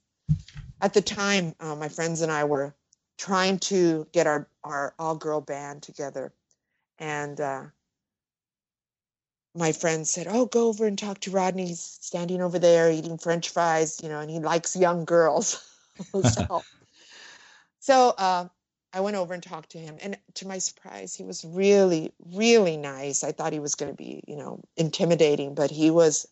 [0.82, 1.54] at the time.
[1.60, 2.74] Uh, my friends and I were
[3.20, 6.34] trying to get our our all girl band together,
[6.98, 7.66] and uh,
[9.56, 11.68] my friend said, "Oh, go over and talk to Rodney.
[11.68, 15.64] He's standing over there eating French fries, you know, and he likes young girls."
[16.24, 16.64] so,
[17.80, 18.48] so uh,
[18.94, 22.78] I went over and talked to him, and to my surprise, he was really, really
[22.78, 23.24] nice.
[23.24, 26.28] I thought he was going to be, you know, intimidating, but he was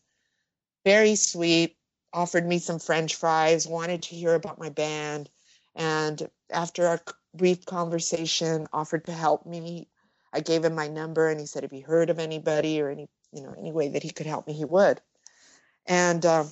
[0.84, 1.78] very sweet.
[2.14, 5.30] Offered me some French fries, wanted to hear about my band,
[5.76, 7.02] and after our
[7.34, 9.90] brief conversation, offered to help me.
[10.36, 13.08] I gave him my number, and he said if he heard of anybody or any,
[13.32, 15.02] you know, any way that he could help me, he would.
[15.88, 16.52] And um,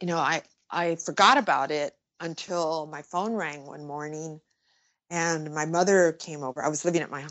[0.00, 4.40] you know, I I forgot about it until my phone rang one morning
[5.10, 6.64] and my mother came over.
[6.64, 7.22] I was living at my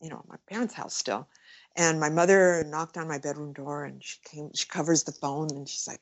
[0.00, 1.28] you know, my parents' house still.
[1.76, 5.48] And my mother knocked on my bedroom door and she came, she covers the phone
[5.50, 6.00] and she's like,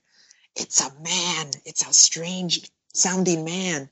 [0.54, 1.50] It's a man.
[1.64, 3.88] It's a strange sounding man.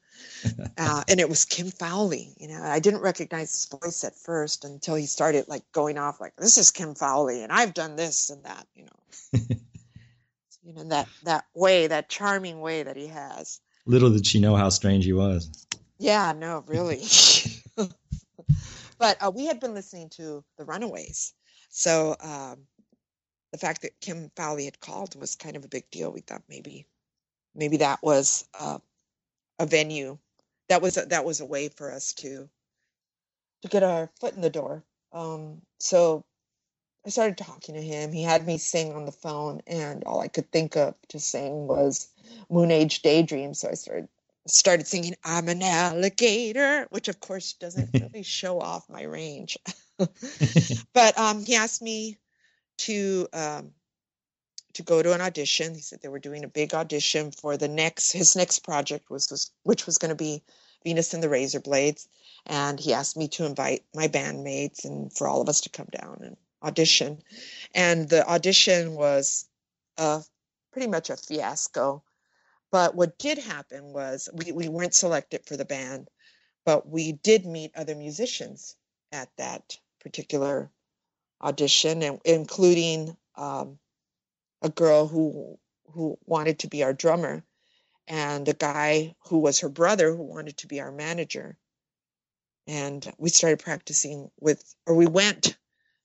[0.79, 2.35] uh, and it was Kim Fowley.
[2.39, 6.21] You know, I didn't recognize his voice at first until he started like going off
[6.21, 9.41] like, This is Kim Fowley and I've done this and that, you know.
[10.65, 13.61] you know, that that way, that charming way that he has.
[13.87, 15.67] Little did she know how strange he was.
[15.99, 17.03] Yeah, no, really.
[18.99, 21.35] but uh, we had been listening to the Runaways,
[21.69, 22.67] so um,
[23.53, 26.11] the fact that Kim Fowley had called was kind of a big deal.
[26.11, 26.87] We thought maybe,
[27.55, 28.79] maybe that was uh,
[29.59, 30.19] a venue,
[30.69, 32.49] that was a, that was a way for us to
[33.63, 34.85] to get our foot in the door.
[35.13, 36.25] Um, so
[37.07, 38.13] I started talking to him.
[38.13, 41.67] He had me sing on the phone, and all I could think of to sing
[41.67, 42.09] was
[42.51, 43.55] Moon Age Daydream.
[43.55, 44.09] So I started
[44.47, 49.59] started singing I'm an alligator, which of course doesn't really show off my range.
[50.93, 52.19] but um, he asked me
[52.79, 53.73] to um,
[54.75, 55.75] to go to an audition.
[55.75, 59.31] He said they were doing a big audition for the next his next project was,
[59.31, 60.43] was which was going to be
[60.85, 62.09] Venus and the Razor Blades,
[62.47, 65.89] and he asked me to invite my bandmates and for all of us to come
[65.91, 67.23] down and audition.
[67.75, 69.47] And the audition was
[69.97, 70.21] uh,
[70.73, 72.03] pretty much a fiasco.
[72.71, 76.09] But what did happen was we, we weren't selected for the band,
[76.67, 78.77] but we did meet other musicians
[79.13, 80.71] at that particular
[81.41, 83.79] audition, and including um,
[84.65, 85.59] a girl who
[85.93, 87.45] who wanted to be our drummer,
[88.09, 91.57] and a guy who was her brother who wanted to be our manager.
[92.67, 95.57] And we started practicing with, or we went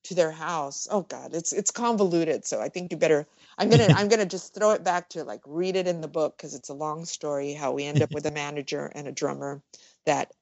[0.04, 0.88] to their house.
[0.92, 2.46] Oh God, it's it's convoluted.
[2.46, 3.26] So I think you better.
[3.58, 6.38] I'm gonna I'm gonna just throw it back to like read it in the book
[6.38, 7.54] because it's a long story.
[7.54, 9.62] How we end up with a manager and a drummer
[10.06, 10.34] that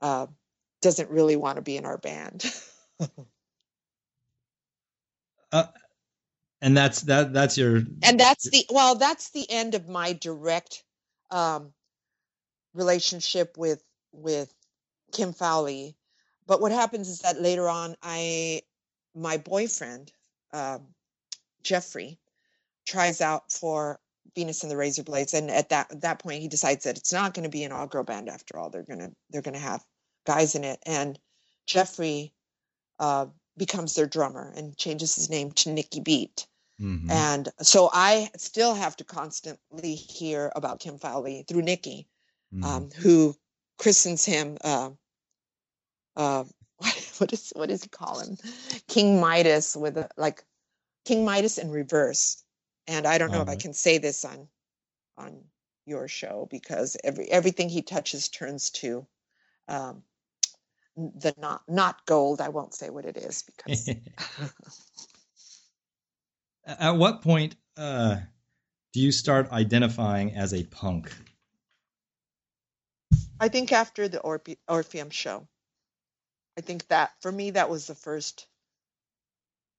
[0.00, 0.26] uh,
[0.82, 2.44] doesn't really want to be in our band.
[5.52, 5.66] uh,
[6.62, 10.82] and that's that that's your and that's the well that's the end of my direct
[11.30, 11.72] um,
[12.74, 14.52] relationship with with
[15.12, 15.96] Kim Fowley.
[16.46, 18.62] But what happens is that later on, I
[19.14, 20.12] my boyfriend
[20.52, 20.78] uh,
[21.62, 22.18] Jeffrey
[22.86, 23.98] tries out for
[24.34, 27.34] Venus and the Razor Blades, and at that that point, he decides that it's not
[27.34, 28.70] going to be an all girl band after all.
[28.70, 29.84] They're gonna they're gonna have
[30.26, 31.18] guys in it, and
[31.66, 32.32] Jeffrey
[32.98, 36.46] uh, becomes their drummer and changes his name to Nicky Beat.
[36.80, 37.10] Mm-hmm.
[37.10, 42.06] And so I still have to constantly hear about Kim Fowley through Nicky,
[42.52, 42.64] mm-hmm.
[42.64, 43.34] um, who
[43.78, 44.58] christens him.
[44.62, 44.90] Uh,
[46.16, 46.44] uh,
[47.18, 48.36] what is what does he call him?
[48.88, 50.44] King Midas with a, like
[51.06, 52.42] King Midas in reverse.
[52.86, 54.48] And I don't know if I can say this on
[55.16, 55.40] on
[55.86, 59.06] your show because every everything he touches turns to
[59.68, 60.02] um,
[60.96, 62.40] the not not gold.
[62.40, 63.90] I won't say what it is because
[66.66, 68.16] At what point uh,
[68.92, 71.12] do you start identifying as a punk?
[73.38, 75.46] I think after the Orpe- Orpheum show.
[76.58, 78.46] I think that for me that was the first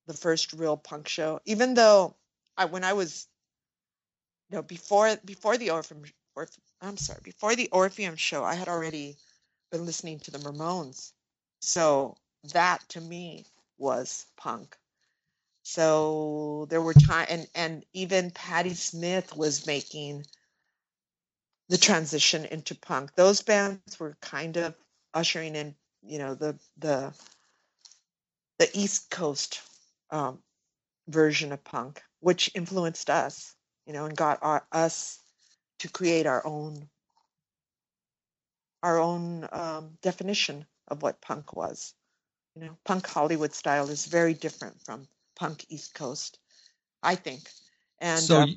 [0.05, 1.41] the first real punk show.
[1.45, 2.15] Even though
[2.55, 3.27] I when I was
[4.49, 6.03] you know before before the Orpheum
[6.37, 9.17] Orphe, I'm sorry, before the Orpheum show, I had already
[9.71, 11.11] been listening to the Ramones.
[11.59, 12.17] So
[12.53, 13.45] that to me
[13.77, 14.77] was punk.
[15.63, 20.25] So there were time and and even Patti Smith was making
[21.69, 23.13] the transition into punk.
[23.15, 24.75] Those bands were kind of
[25.13, 27.13] ushering in, you know, the the
[28.59, 29.61] the East Coast
[30.09, 30.39] um,
[31.07, 35.19] version of punk, which influenced us, you know, and got our, us
[35.79, 36.89] to create our own
[38.83, 41.93] our own um, definition of what punk was.
[42.55, 46.39] You know, punk Hollywood style is very different from punk East Coast,
[47.03, 47.49] I think.
[47.99, 48.47] And so uh,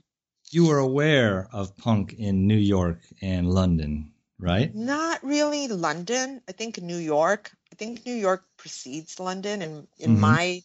[0.50, 4.74] you were aware of punk in New York and London, right?
[4.74, 6.40] Not really London.
[6.48, 7.52] I think New York.
[7.72, 9.62] I think New York precedes London.
[9.62, 10.20] And in mm-hmm.
[10.20, 10.62] my,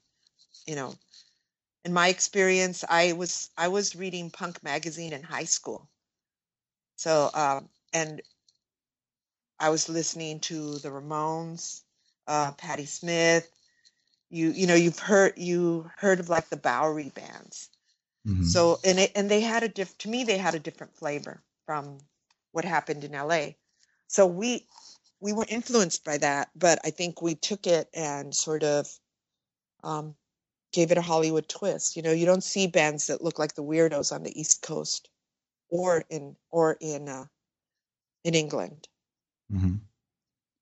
[0.66, 0.96] you know,
[1.84, 5.88] in my experience, I was I was reading punk magazine in high school.
[6.96, 8.22] So um, and
[9.60, 11.82] I was listening to the Ramones,
[12.28, 13.50] uh, Patti Smith,
[14.30, 17.70] you you know you've heard you heard of like the Bowery bands.
[18.28, 18.44] Mm-hmm.
[18.44, 21.42] So and it, and they had a diff to me they had a different flavor
[21.66, 22.00] from
[22.52, 23.50] what happened in LA.
[24.08, 24.68] So we
[25.20, 28.88] we were influenced by that, but I think we took it and sort of
[29.84, 30.16] um,
[30.74, 31.96] gave it a Hollywood twist.
[31.96, 35.10] You know, you don't see bands that look like the weirdos on the East Coast
[35.70, 37.26] or in or in uh,
[38.24, 38.88] in England.
[39.54, 39.76] Mm-hmm.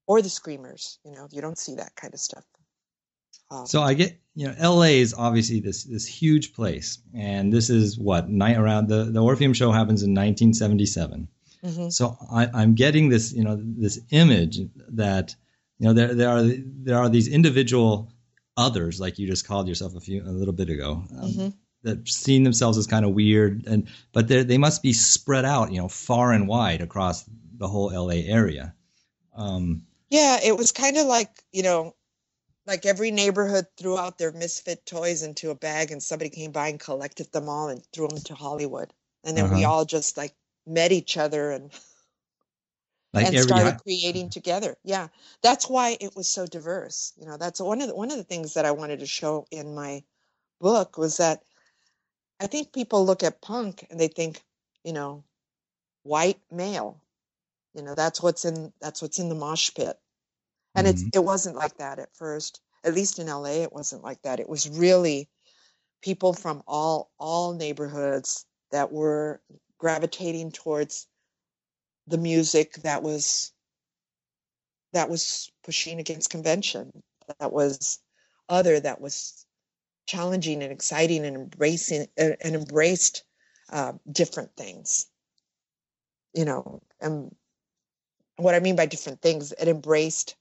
[0.07, 2.43] Or the screamers, you know, you don't see that kind of stuff.
[3.49, 4.99] Um, so I get, you know, L.A.
[4.99, 9.53] is obviously this this huge place, and this is what night around the the Orpheum
[9.53, 11.27] show happens in 1977.
[11.63, 11.89] Mm-hmm.
[11.89, 15.35] So I, am getting this, you know, this image that,
[15.79, 18.11] you know, there there are there are these individual
[18.57, 21.47] others, like you just called yourself a few a little bit ago, um, mm-hmm.
[21.83, 25.77] that seen themselves as kind of weird, and but they must be spread out, you
[25.77, 27.23] know, far and wide across
[27.63, 28.25] the whole L.A.
[28.27, 28.75] area.
[29.35, 31.95] Um, yeah, it was kind of like you know
[32.65, 36.67] like every neighborhood threw out their misfit toys into a bag and somebody came by
[36.67, 38.93] and collected them all and threw them to Hollywood.
[39.23, 39.55] And then uh-huh.
[39.55, 40.33] we all just like
[40.65, 41.71] met each other and
[43.13, 44.77] like and started creating together.
[44.83, 45.09] Yeah.
[45.41, 47.13] That's why it was so diverse.
[47.17, 49.45] You know, that's one of the, one of the things that I wanted to show
[49.51, 50.03] in my
[50.61, 51.43] book was that
[52.39, 54.41] I think people look at punk and they think,
[54.85, 55.23] you know,
[56.03, 57.02] white male.
[57.73, 59.97] You know, that's what's in that's what's in the mosh pit
[60.75, 61.07] and mm-hmm.
[61.07, 64.39] it it wasn't like that at first at least in LA it wasn't like that
[64.39, 65.29] it was really
[66.01, 69.41] people from all all neighborhoods that were
[69.77, 71.07] gravitating towards
[72.07, 73.51] the music that was
[74.93, 76.91] that was pushing against convention,
[77.39, 77.99] that was
[78.47, 79.45] other, that was
[80.05, 83.23] challenging and exciting and embracing and embraced
[83.71, 85.07] uh, different things.
[86.35, 87.35] You know, and
[88.43, 90.35] what I mean by different things, it embraced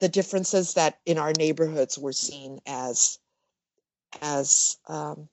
[0.00, 3.18] the differences that in our neighborhoods were seen as
[4.20, 5.28] as um,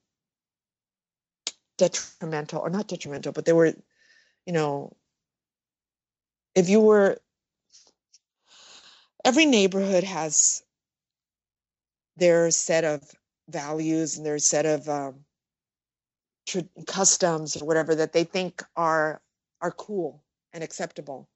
[1.78, 3.74] detrimental or not detrimental, but they were,
[4.46, 4.96] you know,
[6.56, 7.18] if you were
[9.26, 10.64] every neighborhood has
[12.18, 13.02] their set of
[13.50, 15.16] values and their set of um,
[16.88, 19.22] customs or whatever that they think are
[19.62, 20.24] are cool
[20.54, 21.30] and acceptable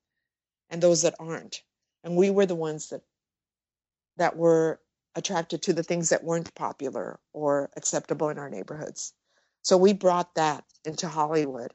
[0.70, 1.62] and those that aren't.
[2.04, 3.02] And we were the ones that
[4.18, 4.80] that were
[5.16, 9.14] attracted to the things that weren't popular or acceptable in our neighborhoods.
[9.62, 11.74] So we brought that into hollywood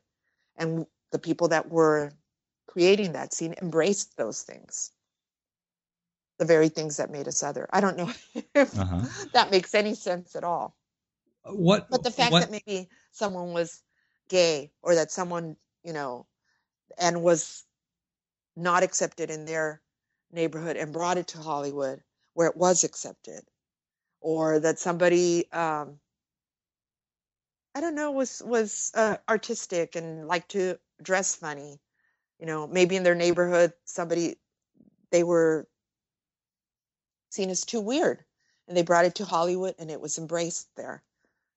[0.56, 2.12] and the people that were
[2.66, 4.92] creating that scene embraced those things.
[6.38, 7.68] The very things that made us other.
[7.72, 8.12] I don't know
[8.54, 9.06] if uh-huh.
[9.32, 10.76] that makes any sense at all.
[11.44, 13.82] What but the fact what, that maybe someone was
[14.28, 16.26] gay or that someone you know
[16.98, 17.64] and was
[18.56, 19.80] not accepted in their
[20.32, 22.02] neighborhood and brought it to hollywood
[22.34, 23.42] where it was accepted.
[24.20, 26.00] Or that somebody um
[27.74, 31.80] i don't know was was uh, artistic and liked to dress funny.
[32.40, 34.36] You know maybe in their neighborhood somebody
[35.12, 35.68] they were
[37.30, 38.24] seen as too weird
[38.68, 41.02] and they brought it to hollywood and it was embraced there.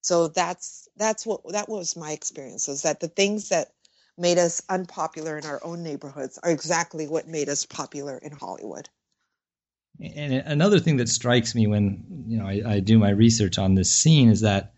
[0.01, 3.71] So that's that's what that was my experience is that the things that
[4.17, 8.89] made us unpopular in our own neighborhoods are exactly what made us popular in hollywood
[9.99, 13.75] and another thing that strikes me when you know I, I do my research on
[13.75, 14.73] this scene is that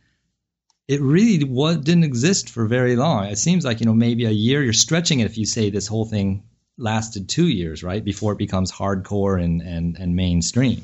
[0.87, 3.25] it really was, didn't exist for very long.
[3.25, 4.63] It seems like you know maybe a year.
[4.63, 6.43] You're stretching it if you say this whole thing
[6.77, 10.83] lasted two years, right, before it becomes hardcore and and and mainstream.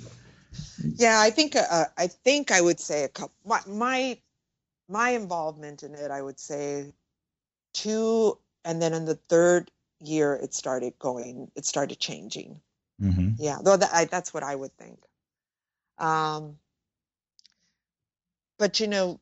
[0.95, 3.35] Yeah, I think uh, I think I would say a couple.
[3.45, 4.17] My, my
[4.87, 6.93] my involvement in it, I would say
[7.73, 11.51] two, and then in the third year, it started going.
[11.55, 12.61] It started changing.
[13.01, 13.35] Mm-hmm.
[13.37, 14.99] Yeah, though that, I, that's what I would think.
[15.97, 16.57] Um,
[18.57, 19.19] but you know,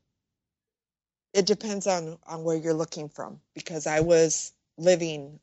[1.34, 5.40] it depends on on where you're looking from because I was living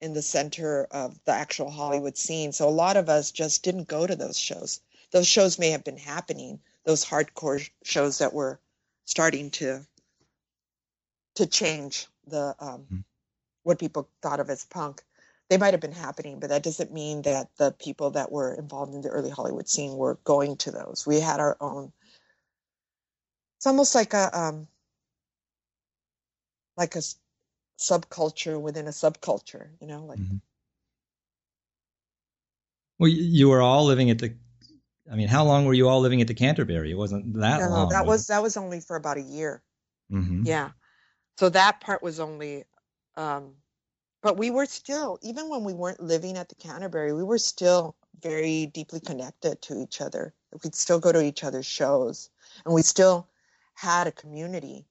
[0.00, 2.52] in the center of the actual Hollywood scene.
[2.52, 4.80] So a lot of us just didn't go to those shows.
[5.10, 8.60] Those shows may have been happening, those hardcore shows that were
[9.04, 9.86] starting to
[11.36, 12.96] to change the um, mm-hmm.
[13.62, 15.02] what people thought of as punk.
[15.48, 18.94] They might have been happening, but that doesn't mean that the people that were involved
[18.94, 21.04] in the early Hollywood scene were going to those.
[21.06, 21.92] We had our own.
[23.58, 24.68] It's almost like a um,
[26.76, 27.02] like a
[27.78, 30.18] subculture within a subculture, you know, like.
[30.18, 30.36] Mm-hmm.
[32.98, 34.34] Well, you were all living at the.
[35.10, 36.92] I mean, how long were you all living at the Canterbury?
[36.92, 37.88] It wasn't that no, long.
[37.88, 39.62] that was that was only for about a year.
[40.12, 40.42] Mm-hmm.
[40.44, 40.70] Yeah,
[41.38, 42.64] so that part was only.
[43.16, 43.54] Um,
[44.22, 47.96] but we were still, even when we weren't living at the Canterbury, we were still
[48.20, 50.34] very deeply connected to each other.
[50.62, 52.28] We'd still go to each other's shows,
[52.64, 53.28] and we still
[53.74, 54.84] had a community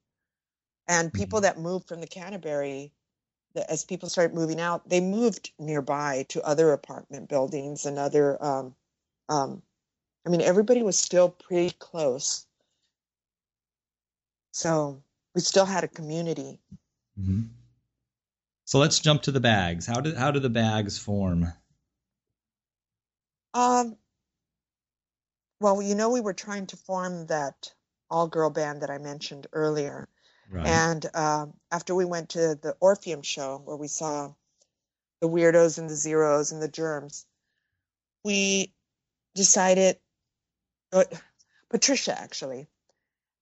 [0.90, 1.44] and people mm-hmm.
[1.44, 2.92] that moved from the Canterbury,
[3.70, 8.44] as people started moving out, they moved nearby to other apartment buildings and other.
[8.44, 8.76] Um,
[9.30, 9.62] um,
[10.26, 12.46] I mean, everybody was still pretty close.
[14.52, 15.02] So
[15.36, 16.60] we still had a community.
[17.20, 17.42] Mm-hmm.
[18.66, 19.86] So let's jump to the bags.
[19.86, 21.52] How did how do the bags form?
[23.54, 23.98] Um.
[25.60, 27.74] Well, you know, we were trying to form that
[28.10, 30.08] all girl band that I mentioned earlier.
[30.52, 30.66] Right.
[30.66, 34.34] And uh, after we went to the Orpheum show where we saw
[35.22, 37.26] the weirdos and the zeros and the germs,
[38.24, 38.74] we
[39.36, 39.98] decided,
[40.92, 41.04] uh,
[41.70, 42.68] Patricia actually,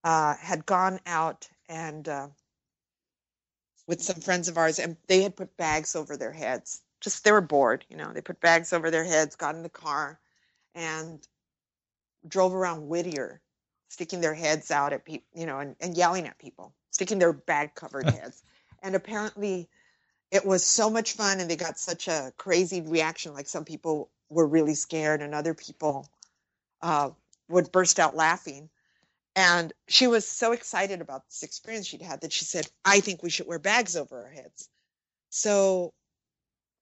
[0.04, 2.28] uh, had gone out and uh,
[3.86, 6.80] with some friends of ours, and they had put bags over their heads.
[7.00, 8.12] Just they were bored, you know.
[8.12, 10.18] They put bags over their heads, got in the car,
[10.74, 11.26] and
[12.26, 13.40] drove around Whittier,
[13.88, 17.32] sticking their heads out at people, you know, and, and yelling at people sticking their
[17.32, 18.42] bag covered heads.
[18.82, 19.68] And apparently
[20.30, 23.32] it was so much fun and they got such a crazy reaction.
[23.34, 26.08] Like some people were really scared and other people
[26.82, 27.10] uh,
[27.48, 28.68] would burst out laughing.
[29.38, 33.22] And she was so excited about this experience she'd had that she said, I think
[33.22, 34.68] we should wear bags over our heads.
[35.30, 35.94] So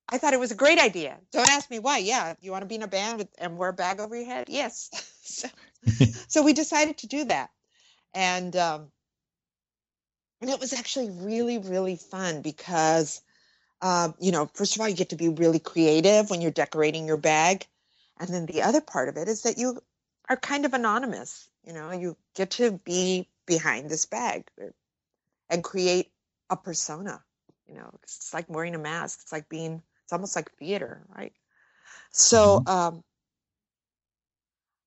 [0.09, 1.19] I thought it was a great idea.
[1.33, 1.99] Don't ask me why.
[1.99, 4.25] Yeah, you want to be in a band with, and wear a bag over your
[4.25, 4.47] head?
[4.49, 4.89] Yes.
[5.23, 5.49] so,
[6.29, 7.51] so we decided to do that.
[8.15, 8.91] And um,
[10.41, 13.21] and it was actually really really fun because
[13.83, 17.07] uh, you know, first of all, you get to be really creative when you're decorating
[17.07, 17.67] your bag.
[18.19, 19.79] And then the other part of it is that you
[20.31, 21.51] are kind of anonymous.
[21.67, 24.49] You know, you get to be behind this bag
[25.51, 26.13] and create
[26.51, 27.23] a persona.
[27.69, 29.21] You know, it's like wearing a mask.
[29.23, 31.33] It's like being, it's almost like theater, right?
[32.13, 32.67] So Mhm.
[32.67, 33.05] um,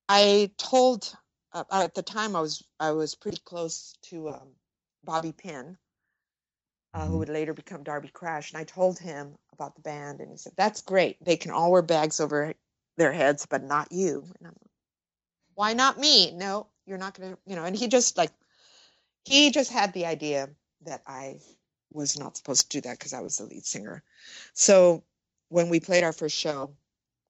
[0.08, 1.14] I told
[1.54, 4.50] uh, at the time I was I was pretty close to um,
[5.04, 5.78] Bobby Pyn,
[6.94, 7.20] uh, who Mhm.
[7.20, 10.54] would later become Darby Crash, and I told him about the band, and he said,
[10.56, 11.24] "That's great.
[11.24, 12.54] They can all wear bags over
[12.98, 14.56] their heads, but not you." And I'm,
[15.60, 16.30] why not me?
[16.30, 17.64] No, you're not gonna, you know.
[17.64, 18.30] And he just like
[19.26, 20.48] he just had the idea
[20.86, 21.40] that I
[21.92, 24.02] was not supposed to do that because I was the lead singer.
[24.54, 25.04] So
[25.50, 26.70] when we played our first show,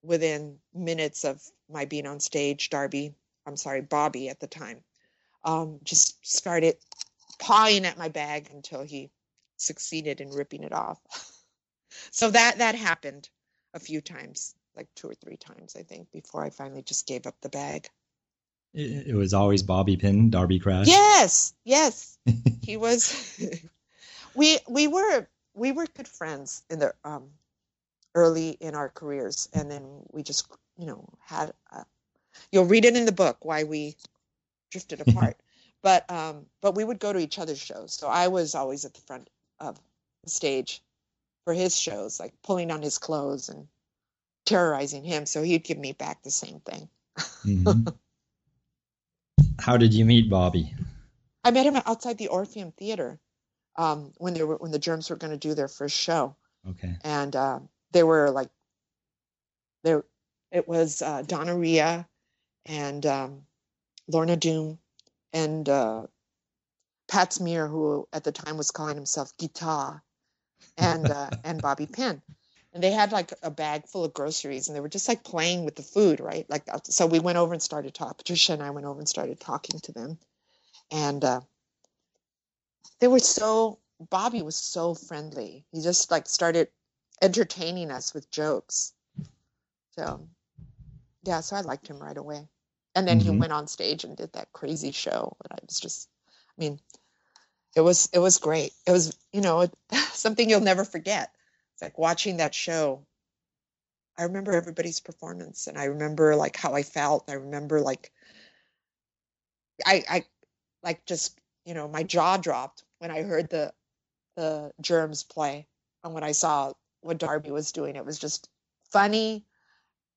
[0.05, 3.17] within minutes of my being on stage, Darby,
[3.47, 4.85] I'm sorry, Bobby at the time,
[5.43, 6.77] um, just started
[7.41, 9.11] pawing at my bag until he
[9.57, 11.01] succeeded in ripping it off.
[12.13, 13.29] so that that happened
[13.75, 17.27] a few times, like two or three times, I think, before I finally just gave
[17.27, 17.89] up the bag.
[18.73, 20.87] It, it was always Bobby Pyn, Darby Crash.
[20.87, 22.19] Yes, yes,
[22.63, 23.39] he was.
[24.35, 27.31] we we were we were good friends in the um,
[28.15, 30.47] early in our careers, and then we just
[30.79, 31.53] you know had.
[31.73, 31.85] Uh,
[32.53, 33.97] you'll read it in the book why we
[34.71, 35.37] drifted apart,
[35.83, 37.93] but um, but we would go to each other's shows.
[37.93, 39.81] So I was always at the front of
[40.25, 40.83] the stage
[41.45, 43.67] for his shows, like pulling on his clothes and
[44.47, 45.27] terrorizing him.
[45.27, 46.89] So he'd give me back the same thing.
[47.45, 47.95] Mhm.
[49.61, 50.75] How did you meet Bobby?
[51.45, 53.19] I met him outside the Orpheum Theater
[53.77, 56.35] um, when they were when the Germs were going to do their first show,
[56.69, 56.97] Okay.
[57.03, 57.61] and uh,
[57.93, 58.49] they were like,
[59.85, 60.05] there,
[60.51, 62.07] it was uh, Donna Rhia
[62.67, 63.43] and um,
[64.09, 64.79] Lorna Doom
[65.33, 66.07] and uh,
[67.09, 70.03] Pat Smear, who at the time was calling himself Guitar,
[70.77, 72.21] and uh, and Bobby Pyn.
[72.73, 75.65] And they had like a bag full of groceries, and they were just like playing
[75.65, 76.49] with the food, right?
[76.51, 78.17] Like uh, so, we went over and started talking.
[78.19, 80.19] Patricia and I went over and started talking to them,
[80.93, 81.41] and uh,
[83.01, 83.79] they were so.
[84.11, 85.65] Bobby was so friendly.
[85.73, 86.69] He just like started
[87.23, 88.95] entertaining us with jokes.
[89.97, 90.29] So,
[91.25, 92.49] yeah, so I liked him right away.
[92.95, 93.39] And then he Mhm.
[93.39, 96.09] went on stage and did that crazy show, and I was just,
[96.59, 96.81] I mean,
[97.77, 98.73] it was it was great.
[98.87, 99.69] It was you know
[100.13, 101.33] something you'll never forget.
[101.81, 103.07] It's like watching that show.
[104.19, 107.31] I remember everybody's performance, and I remember like how I felt.
[107.31, 108.13] I remember like
[109.87, 110.25] I I
[110.83, 113.73] like just you know my jaw dropped when I heard the
[114.37, 115.67] the germs play
[116.05, 117.97] and when I saw what Darby was doing.
[117.97, 118.51] It was just
[118.91, 119.47] funny,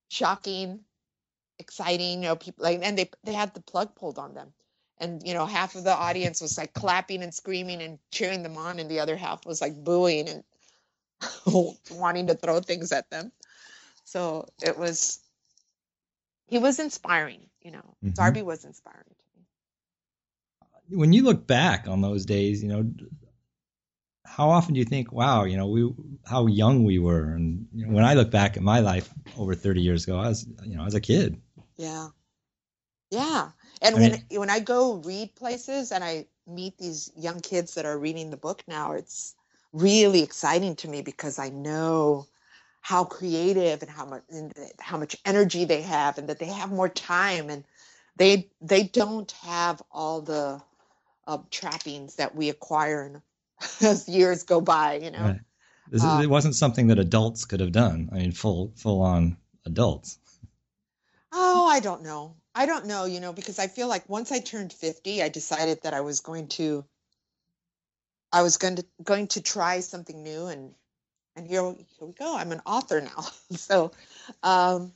[0.09, 0.82] shocking,
[1.59, 2.24] exciting.
[2.24, 4.51] You know, people like and they they had the plug pulled on them.
[4.97, 8.57] And you know, half of the audience was like clapping and screaming and cheering them
[8.57, 10.43] on, and the other half was like booing and
[11.91, 13.32] wanting to throw things at them.
[14.03, 15.20] So it was
[16.47, 17.95] he was inspiring, you know.
[18.03, 18.14] Mhm.
[18.16, 19.45] Darby was inspiring to me.
[20.89, 22.89] When you look back on those days, you know,
[24.26, 25.93] how often do you think, wow, you know, we
[26.26, 27.32] how young we were?
[27.34, 30.30] And you know, when I look back at my life over 30 years ago, I
[30.30, 31.41] was, you know, I was a kid.
[31.78, 32.09] Yeah.
[33.11, 33.51] Yeah.
[33.82, 37.86] And I when when I go read places and I meet these young kids that
[37.86, 39.36] are reading the book now, it's
[39.74, 42.28] really exciting to me because I know
[42.82, 46.71] how creative and how much and how much energy they have and that they have
[46.71, 47.63] more time and
[48.17, 50.61] they they don't have all the
[51.28, 53.21] uh, trappings that we acquire in,
[53.88, 55.19] as years go by, you know.
[55.19, 55.39] Right.
[55.89, 58.09] This is, Um, it wasn't something that adults could have done.
[58.11, 60.19] I mean, full full on adults.
[61.32, 62.36] Oh, I don't know.
[62.55, 65.82] I don't know, you know, because I feel like once I turned 50, I decided
[65.84, 66.86] that I was going to
[68.34, 70.76] I was going to going to try something new and
[71.36, 72.36] and here, we- here we go.
[72.38, 73.26] I'm an author now.
[73.58, 73.92] so
[74.44, 74.94] um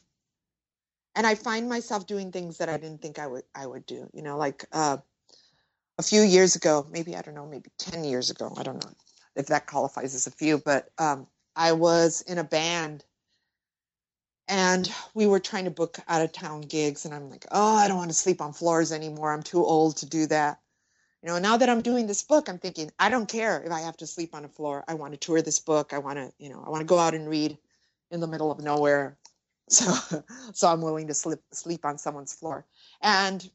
[1.15, 4.09] and I find myself doing things that I didn't think I would I would do,
[4.13, 4.97] you know, like uh
[5.99, 8.91] a few years ago, maybe I don't know, maybe 10 years ago, I don't know
[9.35, 13.03] if that qualifies as a few, but um I was in a band
[14.47, 17.87] and we were trying to book out of town gigs and i'm like oh i
[17.87, 20.59] don't want to sleep on floors anymore i'm too old to do that
[21.21, 23.81] you know now that i'm doing this book i'm thinking i don't care if i
[23.81, 24.83] have to sleep on a floor.
[24.87, 25.93] I want to tour this book.
[25.93, 27.57] I want to you know i want to go out and read
[28.11, 29.17] in the middle of nowhere.
[29.69, 32.65] So so i'm willing to sleep sleep on someone's floor.
[33.01, 33.49] And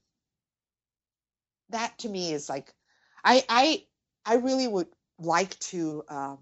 [1.71, 2.75] that to me is like
[3.25, 3.85] i i
[4.27, 4.89] i really would
[5.19, 6.37] like to uh,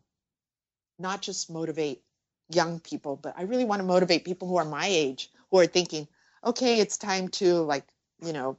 [0.98, 2.02] not just motivate
[2.48, 5.66] young people, but I really want to motivate people who are my age who are
[5.66, 6.08] thinking,
[6.44, 7.84] okay, it's time to like,
[8.24, 8.56] you know,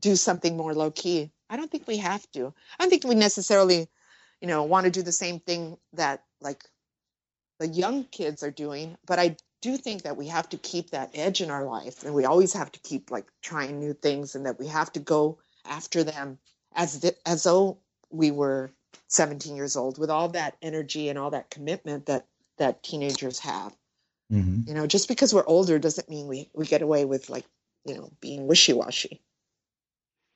[0.00, 1.30] do something more low key.
[1.50, 2.46] I don't think we have to.
[2.78, 3.88] I don't think we necessarily,
[4.40, 6.64] you know, want to do the same thing that like
[7.58, 8.96] the young kids are doing.
[9.06, 12.14] But I do think that we have to keep that edge in our life, and
[12.14, 15.38] we always have to keep like trying new things, and that we have to go
[15.64, 16.38] after them
[16.74, 17.78] as as though
[18.10, 18.70] we were
[19.08, 22.26] 17 years old with all that energy and all that commitment that
[22.58, 23.74] that teenagers have.
[24.32, 24.68] Mm-hmm.
[24.68, 27.44] You know, just because we're older doesn't mean we we get away with like
[27.84, 29.20] you know being wishy washy.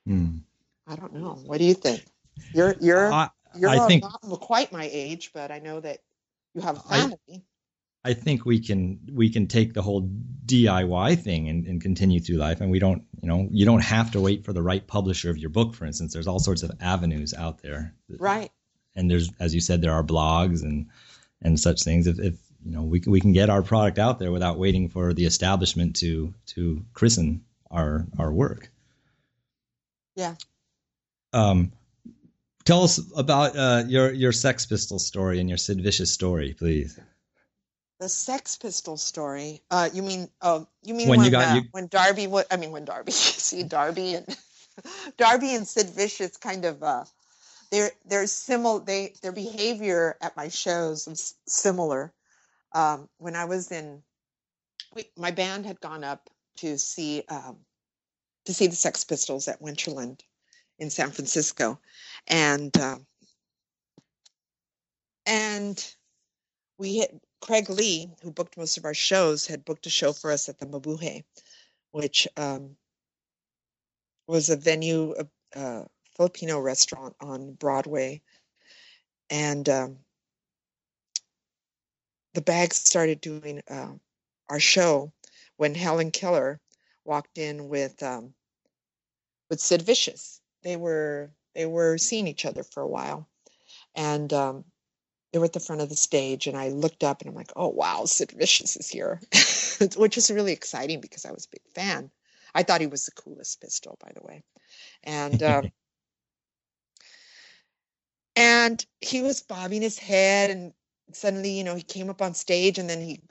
[0.07, 0.41] Mm.
[0.89, 1.37] I don't know.
[1.45, 2.03] What do you think?
[2.53, 5.99] You're you're I, you're I think not quite my age, but I know that
[6.55, 7.43] you have a I- family.
[8.01, 10.09] I think we can we can take the whole
[10.45, 14.11] DIY thing and, and continue through life, and we don't you know you don't have
[14.11, 15.75] to wait for the right publisher of your book.
[15.75, 18.51] For instance, there's all sorts of avenues out there, right.
[18.95, 20.87] and there's as you said there are blogs and
[21.41, 22.07] and such things.
[22.07, 24.87] If, if you know we can- we can get our product out there without waiting
[24.87, 28.71] for the establishment to to christen our our work.
[30.15, 30.35] Yeah.
[31.33, 31.71] Um,
[32.65, 36.99] tell us about uh, your your Sex Pistols story and your Sid Vicious story, please.
[37.99, 39.61] The Sex Pistol story.
[39.69, 40.29] Uh, you mean?
[40.41, 42.27] Oh, you mean When when you got- uh, you- when Darby?
[42.27, 43.11] What I mean when Darby?
[43.13, 44.25] see Darby and
[45.17, 46.81] Darby and Sid Vicious kind of.
[46.81, 47.03] Uh,
[47.71, 48.79] they're they're similar.
[48.79, 52.13] They their behavior at my shows was similar.
[52.71, 54.01] Um, when I was in,
[54.95, 57.57] we, my band had gone up to see um,
[58.45, 60.21] to see the Sex Pistols at Winterland
[60.79, 61.79] in San Francisco,
[62.27, 63.05] and um,
[65.25, 65.95] and
[66.77, 67.05] we
[67.41, 70.57] Craig Lee, who booked most of our shows, had booked a show for us at
[70.57, 71.23] the Mabuhay,
[71.91, 72.75] which um,
[74.27, 78.21] was a venue, a, a Filipino restaurant on Broadway,
[79.29, 79.97] and um,
[82.33, 83.93] the Bags started doing uh,
[84.49, 85.11] our show
[85.57, 86.59] when Helen Killer
[87.05, 88.33] walked in with um,
[89.49, 90.41] with Sid Vicious.
[90.63, 93.27] They were they were seeing each other for a while,
[93.95, 94.65] and um,
[95.31, 96.47] they were at the front of the stage.
[96.47, 99.19] And I looked up and I'm like, oh wow, Sid Vicious is here,
[99.97, 102.11] which is really exciting because I was a big fan.
[102.53, 104.43] I thought he was the coolest pistol, by the way,
[105.03, 105.41] and.
[105.43, 105.71] Um,
[108.35, 110.71] and he was bobbing his head and
[111.11, 113.21] suddenly you know he came up on stage and then he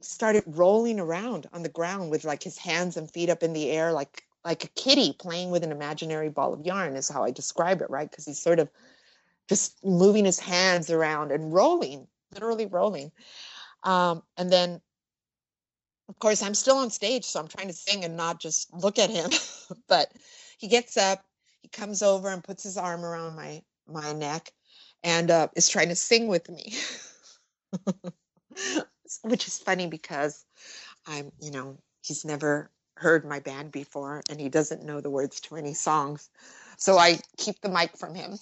[0.00, 3.70] started rolling around on the ground with like his hands and feet up in the
[3.70, 7.30] air like like a kitty playing with an imaginary ball of yarn is how i
[7.30, 8.10] describe it right?
[8.10, 8.70] Because he's sort of
[9.46, 13.12] just moving his hands around and rolling literally rolling.
[13.82, 14.80] Um, and then
[16.08, 18.98] of course i'm still on stage so i'm trying to sing and not just look
[18.98, 19.30] at him.
[19.86, 20.10] But
[20.56, 21.22] he gets up
[21.60, 24.50] he comes over and puts his arm around my my neck
[25.04, 26.74] and uh, is trying to sing with me.
[29.22, 30.44] Which is funny because
[31.06, 35.40] i'm you know he's never heard my band before and he doesn't know the words
[35.40, 36.28] to any songs.
[36.76, 38.38] So i keep the mic from him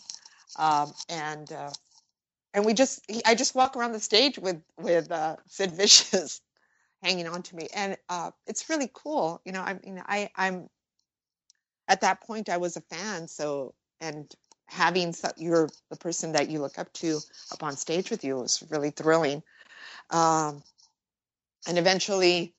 [0.59, 1.71] um, and uh,
[2.55, 6.41] and we just he, i just walk around the stage with with uh, sid vicious
[7.03, 7.69] hanging on to me.
[7.75, 10.69] And uh, it's really cool you know i mean i i'm
[11.89, 14.35] at that point i was a fan so and
[14.67, 17.19] having so, you're the person that you look up to
[17.53, 19.43] up on stage with you was really thrilling.
[20.11, 20.63] Um,
[21.69, 22.55] and eventually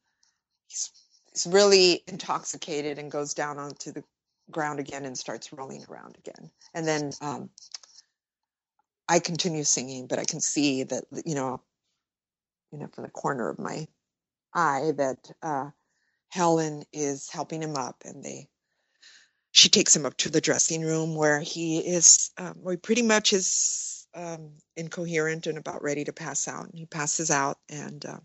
[1.38, 4.04] he's really intoxicated and goes down onto the
[4.50, 6.50] ground again and starts rolling around again.
[6.74, 7.50] And then um,
[9.10, 11.62] i continue singing but i can see that you know
[12.74, 13.88] you know from the corner of my
[14.54, 15.70] eye that uh,
[16.28, 18.50] helen is helping him up and they
[19.52, 23.02] she takes him up to the dressing room where he is um, where he pretty
[23.02, 26.66] much is um, incoherent and about ready to pass out.
[26.66, 28.20] And he passes out and uh,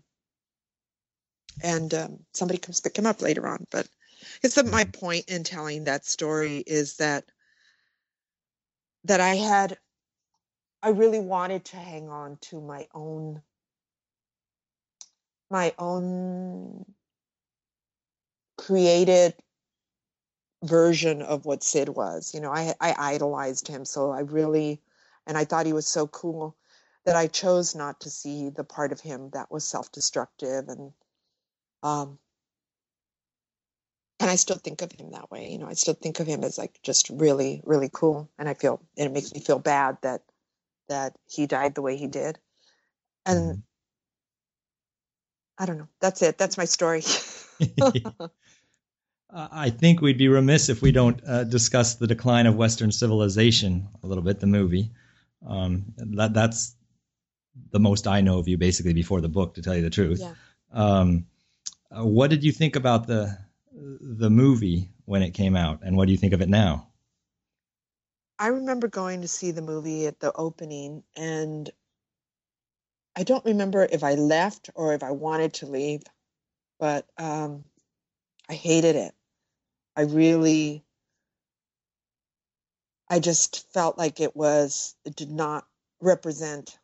[1.61, 3.87] and um, somebody comes pick him up later on but
[4.41, 7.25] it's that my point in telling that story is that
[9.03, 9.77] that i had
[10.81, 13.41] i really wanted to hang on to my own
[15.49, 16.83] my own
[18.57, 19.35] created
[20.63, 22.33] version of what Sid was.
[22.33, 24.81] You know, I I idolized him, so I really
[25.27, 26.55] and I thought he was so cool
[27.05, 30.93] that I chose not to see the part of him that was self-destructive and
[31.83, 32.17] um
[34.19, 35.51] and I still think of him that way.
[35.51, 38.53] You know, I still think of him as like just really really cool and I
[38.53, 40.21] feel and it makes me feel bad that
[40.89, 42.39] that he died the way he did.
[43.25, 43.63] And
[45.57, 45.87] I don't know.
[45.99, 46.37] That's it.
[46.37, 47.03] That's my story.
[49.35, 53.87] I think we'd be remiss if we don't uh, discuss the decline of Western civilization
[54.03, 54.39] a little bit.
[54.39, 54.91] The movie,
[55.45, 56.75] um, that that's
[57.71, 60.19] the most I know of you, basically before the book, to tell you the truth.
[60.19, 60.33] Yeah.
[60.71, 61.25] Um,
[61.97, 63.37] uh, what did you think about the
[63.71, 66.87] the movie when it came out, and what do you think of it now?
[68.39, 71.69] I remember going to see the movie at the opening and
[73.15, 76.01] I don't remember if I left or if I wanted to leave,
[76.79, 77.63] but um,
[78.49, 79.13] I hated it.
[79.95, 80.83] I really,
[83.07, 85.67] I just felt like it was, it did not
[86.01, 86.77] represent,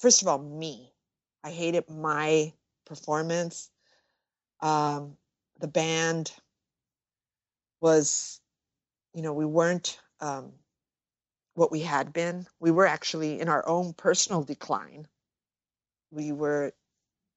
[0.00, 0.92] first of all, me.
[1.44, 2.52] I hated my
[2.84, 3.70] performance.
[4.60, 5.16] Um,
[5.60, 6.32] the band
[7.80, 8.40] was,
[9.14, 10.52] you know, we weren't um,
[11.54, 12.46] what we had been.
[12.60, 15.06] We were actually in our own personal decline.
[16.10, 16.72] We were,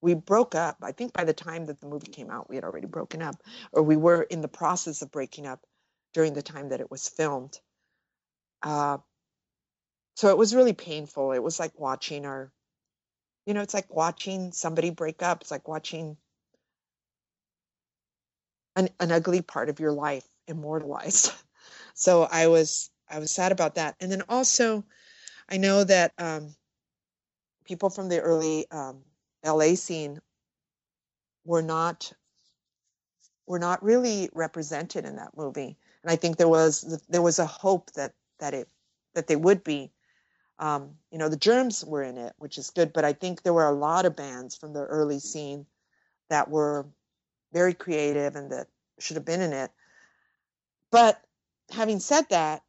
[0.02, 0.78] we broke up.
[0.82, 3.36] I think by the time that the movie came out, we had already broken up,
[3.72, 5.62] or we were in the process of breaking up
[6.14, 7.60] during the time that it was filmed.
[8.62, 9.00] Uh,
[10.16, 11.32] so it was really painful.
[11.34, 12.52] It was like watching our,
[13.46, 15.42] you know, it's like watching somebody break up.
[15.42, 16.18] It's like watching
[18.76, 21.32] an, an ugly part of your life immortalized.
[21.98, 23.96] So I was I was sad about that.
[24.02, 24.84] And then also,
[25.50, 26.56] I know that um,
[27.66, 29.04] people from the early um,
[29.44, 30.22] LA scene
[31.46, 32.12] were not
[33.48, 37.46] were not really represented in that movie, and I think there was there was a
[37.46, 38.70] hope that that it
[39.14, 39.92] that they would be.
[40.58, 43.54] Um, you know, the Germs were in it, which is good, but I think there
[43.54, 45.66] were a lot of bands from the early scene
[46.30, 46.86] that were
[47.52, 48.68] very creative and that
[49.00, 49.72] should have been in it.
[50.92, 51.22] But
[51.72, 52.64] having said that,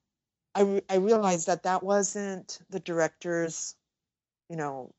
[0.55, 3.75] I, re- I realized that that wasn't the director's,
[4.49, 4.93] you know,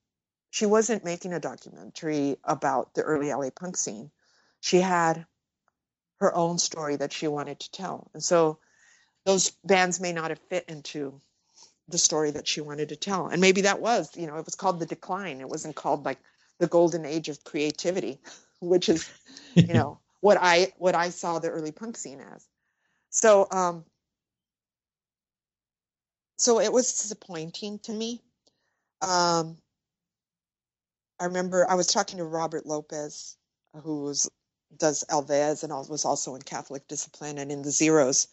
[0.49, 4.11] she wasn't making a documentary about the early LA punk scene.
[4.61, 5.25] She had
[6.19, 8.09] her own story that she wanted to tell.
[8.13, 8.59] And so
[9.25, 11.21] those bands may not have fit into
[11.87, 13.27] the story that she wanted to tell.
[13.27, 15.41] And maybe that was, you know, it was called The Decline.
[15.41, 16.19] It wasn't called like
[16.59, 18.19] the golden age of creativity,
[18.61, 19.09] which is,
[19.55, 22.45] you know, what I what I saw the early punk scene as.
[23.09, 23.85] So um
[26.37, 28.21] so it was disappointing to me.
[29.01, 29.57] Um,
[31.19, 33.35] I remember I was talking to Robert Lopez,
[33.83, 34.29] who was
[34.77, 38.27] does El Vez and was also in Catholic Discipline and in the Zeros,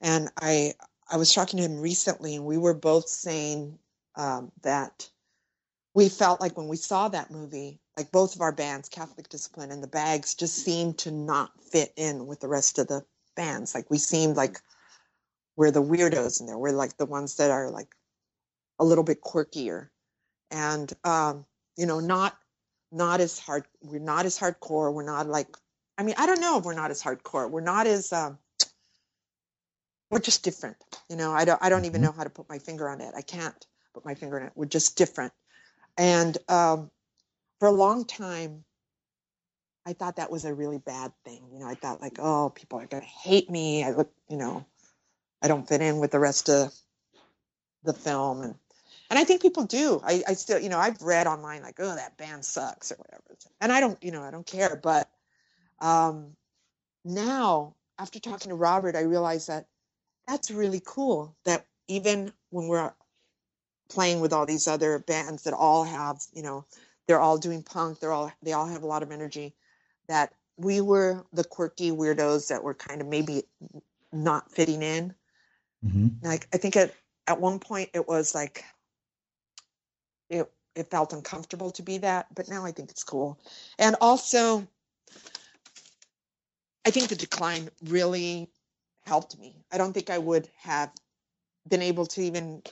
[0.00, 0.74] and I
[1.08, 3.78] I was talking to him recently, and we were both saying
[4.16, 5.08] um, that
[5.94, 9.70] we felt like when we saw that movie, like both of our bands, Catholic Discipline
[9.70, 13.04] and the Bags, just seemed to not fit in with the rest of the
[13.36, 13.74] bands.
[13.74, 14.60] Like we seemed like
[15.56, 16.58] we're the weirdos in there.
[16.58, 17.94] We're like the ones that are like
[18.78, 19.88] a little bit quirkier,
[20.50, 21.46] and um,
[21.76, 22.36] you know, not
[22.92, 23.64] not as hard.
[23.80, 24.92] We're not as hardcore.
[24.92, 25.56] We're not like.
[25.98, 27.50] I mean, I don't know if we're not as hardcore.
[27.50, 28.12] We're not as.
[28.12, 28.38] Um,
[30.10, 30.76] we're just different.
[31.08, 31.62] You know, I don't.
[31.62, 32.04] I don't even Mhm.
[32.04, 33.14] know how to put my finger on it.
[33.16, 34.52] I can't put my finger on it.
[34.54, 35.32] We're just different.
[35.98, 36.90] And um,
[37.60, 38.64] for a long time,
[39.86, 41.48] I thought that was a really bad thing.
[41.52, 43.84] You know, I thought like, oh, people are gonna hate me.
[43.84, 44.66] I look, you know,
[45.42, 46.74] I don't fit in with the rest of
[47.84, 48.54] the film, and
[49.10, 50.00] and I think people do.
[50.04, 53.36] I, I still, you know, I've read online like, oh, that band sucks or whatever,
[53.60, 54.76] and I don't, you know, I don't care.
[54.82, 55.10] But
[55.80, 56.36] um,
[57.04, 59.66] now, after talking to Robert, I realize that
[60.26, 61.36] that's really cool.
[61.44, 62.92] That even when we're
[63.88, 66.64] playing with all these other bands that all have, you know,
[67.06, 69.54] they're all doing punk, they're all they all have a lot of energy.
[70.08, 73.44] That we were the quirky weirdos that were kind of maybe
[74.12, 75.14] not fitting in.
[75.82, 76.94] hmm Like I think at
[77.26, 78.64] at one point it was like
[80.30, 83.38] it it felt uncomfortable to be that, but now I think it's cool.
[83.78, 84.66] And also
[86.84, 88.48] I think the decline really
[89.06, 89.56] helped me.
[89.72, 90.92] I don't think I would have
[91.68, 92.62] been able to even,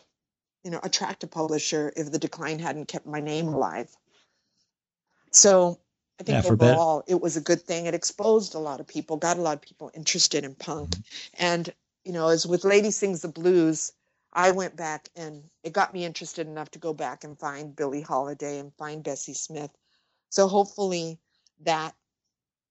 [0.64, 3.90] you know, attract a publisher if the decline hadn't kept my name alive.
[5.32, 5.80] So
[6.20, 7.86] I think Yeah, overall it was a good thing.
[7.86, 10.96] It exposed a lot of people, got a lot of people interested in punk.
[11.34, 11.72] And,
[12.04, 13.92] you know, as with Lady Sings the Blues,
[14.32, 18.02] I went back and it got me interested enough to go back and find Billie
[18.02, 19.70] Holiday and find Bessie Smith.
[20.30, 21.20] So hopefully
[21.62, 21.94] that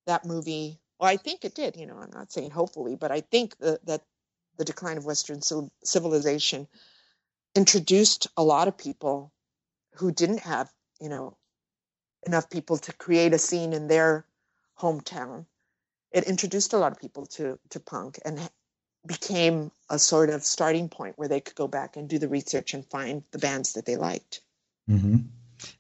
[0.08, 3.20] that movie well i think it did you know i'm not saying hopefully but i
[3.20, 4.02] think that, that
[4.58, 5.42] the decline of western
[5.84, 6.68] civilization
[7.56, 9.32] introduced a lot of people
[9.96, 11.36] who didn't have you know
[12.26, 14.26] enough people to create a scene in their
[14.80, 15.46] hometown
[16.14, 18.40] it introduced a lot of people to to punk and
[19.06, 22.74] became a sort of starting point where they could go back and do the research
[22.74, 24.40] and find the bands that they liked
[24.88, 25.18] hmm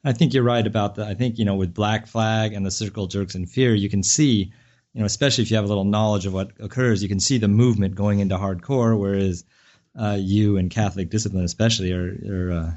[0.06, 1.08] I think you're right about that.
[1.08, 4.02] I think you know with Black Flag and the Circle Jerks and Fear, you can
[4.02, 4.54] see,
[4.94, 7.38] you know, especially if you have a little knowledge of what occurs, you can see
[7.40, 8.98] the movement going into hardcore.
[8.98, 9.44] Whereas
[10.00, 12.72] uh, you and Catholic Discipline, especially, are, are uh,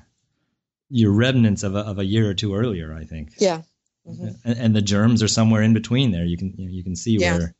[0.88, 2.94] your remnants of a, of a year or two earlier.
[2.94, 3.34] I think.
[3.38, 3.62] yeah
[4.08, 4.36] Mhm.
[4.44, 6.24] And, and the germs are somewhere in between there.
[6.24, 7.32] You can you, know, you can see Yeah.
[7.38, 7.54] where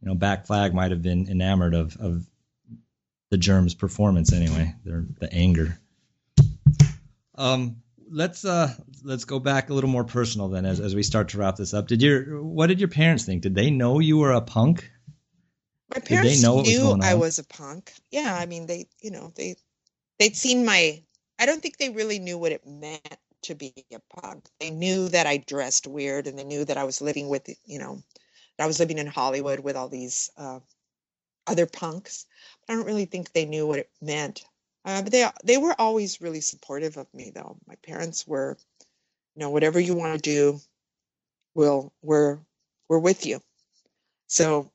[0.00, 2.24] you know Black Flag might have been enamored of of
[3.30, 4.74] the germs' performance anyway.
[4.84, 5.78] Their the anger.
[7.34, 8.72] Um, let's uh
[9.04, 11.74] let's go back a little more personal then as, as we start to wrap this
[11.74, 11.88] up.
[11.88, 13.42] Did your what did your parents think?
[13.42, 14.90] Did they know you were a punk?
[15.92, 17.92] My parents they know what was knew going I was a punk.
[18.10, 19.56] Yeah, I mean they, you know, they
[20.18, 21.02] they'd seen my
[21.38, 24.44] I don't think they really knew what it meant to be a punk.
[24.60, 27.78] They knew that I dressed weird and they knew that I was living with, you
[27.78, 28.02] know,
[28.58, 30.60] that I was living in Hollywood with all these uh
[31.46, 32.26] other punks.
[32.66, 34.44] But I don't really think they knew what it meant.
[34.84, 37.58] Uh, but they they were always really supportive of me though.
[37.66, 38.56] My parents were,
[39.40, 40.60] you know, whatever you want to do,
[41.54, 42.40] we'll we're
[42.88, 43.40] we're with you.
[44.28, 44.72] So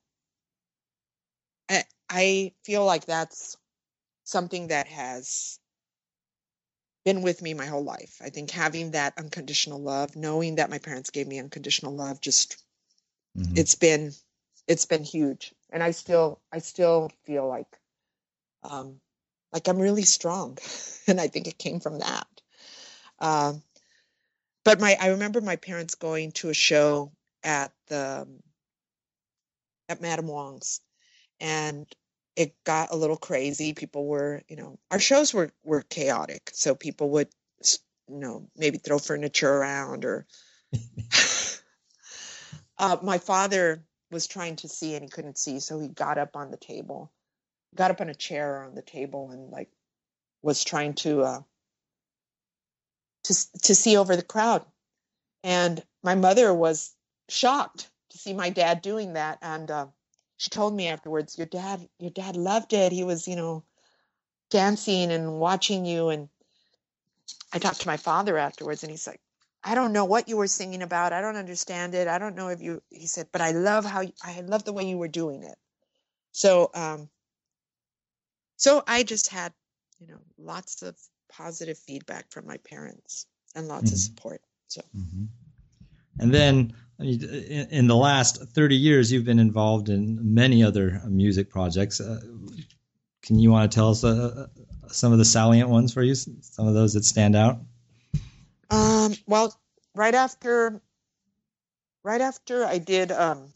[1.70, 3.58] I I feel like that's
[4.26, 5.60] something that has
[7.06, 8.20] been with me my whole life.
[8.24, 12.58] I think having that unconditional love, knowing that my parents gave me unconditional love, just
[13.36, 13.58] Mhm.
[13.58, 14.14] it's been
[14.68, 15.54] it's been huge.
[15.72, 17.80] And I still I still feel like
[18.64, 19.02] um
[19.54, 20.58] like I'm really strong.
[21.08, 22.28] and I think it came from that.
[23.20, 23.64] Um
[24.66, 27.14] but my I remember my parents going to a show
[27.44, 28.28] at the
[29.88, 30.82] at Madame Wong's
[31.40, 31.88] and
[32.36, 33.74] it got a little crazy.
[33.74, 36.52] People were, you know, our shows were were chaotic.
[36.54, 37.30] So people would
[38.08, 40.26] you know, maybe throw furniture around or
[42.78, 46.36] uh, my father was trying to see and he couldn't see, so he got up
[46.36, 47.12] on the table,
[47.74, 49.70] got up on a chair on the table, and like
[50.42, 51.42] was trying to uh,
[53.26, 54.66] to to see over the crowd.
[55.44, 56.94] And my mother was
[57.30, 59.88] shocked to see my dad doing that, and uh,
[60.38, 62.92] she told me afterwards, "Your dad, your dad loved it.
[62.92, 63.64] He was, you know,
[64.50, 66.30] dancing and watching you." And
[67.54, 69.22] I talked to my father afterwards, and he's like,
[69.68, 71.12] I don't know what you were singing about.
[71.12, 72.08] I don't understand it.
[72.08, 74.74] I don't know if you, he said, but I love how, you, I love the
[74.74, 75.58] way you were doing it.
[76.34, 77.10] So, um,
[78.58, 79.54] so I just had,
[80.00, 80.96] you know, lots of
[81.30, 84.02] positive feedback from my parents and lots of Mhm.
[84.02, 84.42] support.
[84.68, 85.28] So, Mhm.
[86.20, 91.50] And then in, in the last 30 years, you've been involved in many other music
[91.50, 92.00] projects.
[92.00, 92.22] Uh,
[93.22, 94.48] can you want to tell us uh,
[94.88, 96.16] some of the salient ones for you?
[96.16, 97.60] Some of those that stand out?
[98.70, 99.54] um, well,
[99.94, 100.82] right after,
[102.04, 103.52] right after I did, um,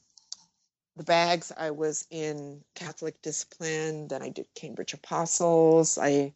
[0.95, 4.09] the bags, I was in Catholic discipline.
[4.09, 5.97] Then I did Cambridge Apostles.
[5.97, 6.33] I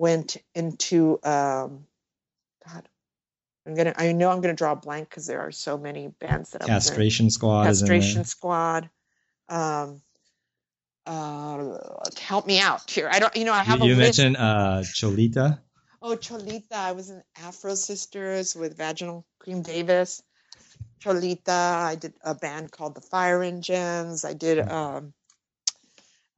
[0.00, 1.84] went into, um,
[2.66, 2.88] God,
[3.66, 3.92] I'm gonna.
[3.96, 6.64] I know I'm gonna draw a blank because there are so many bands that I
[6.64, 6.90] was in.
[6.90, 8.24] Castration Squad Castration.
[8.24, 8.88] Squad.
[9.50, 10.00] Um,
[11.06, 11.76] uh,
[12.18, 13.10] help me out here.
[13.12, 13.36] I don't.
[13.36, 15.60] You know, I have You, a you mentioned uh, Cholita.
[16.00, 16.72] Oh, Cholita.
[16.72, 20.22] I was in Afro Sisters with Vaginal Creme Davis.
[21.04, 21.48] Cholita.
[21.48, 24.24] I did a band called the Fire Engines.
[24.24, 25.12] I did um,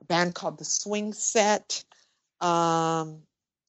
[0.01, 1.85] a band called the Swing Set.
[2.41, 3.23] Um,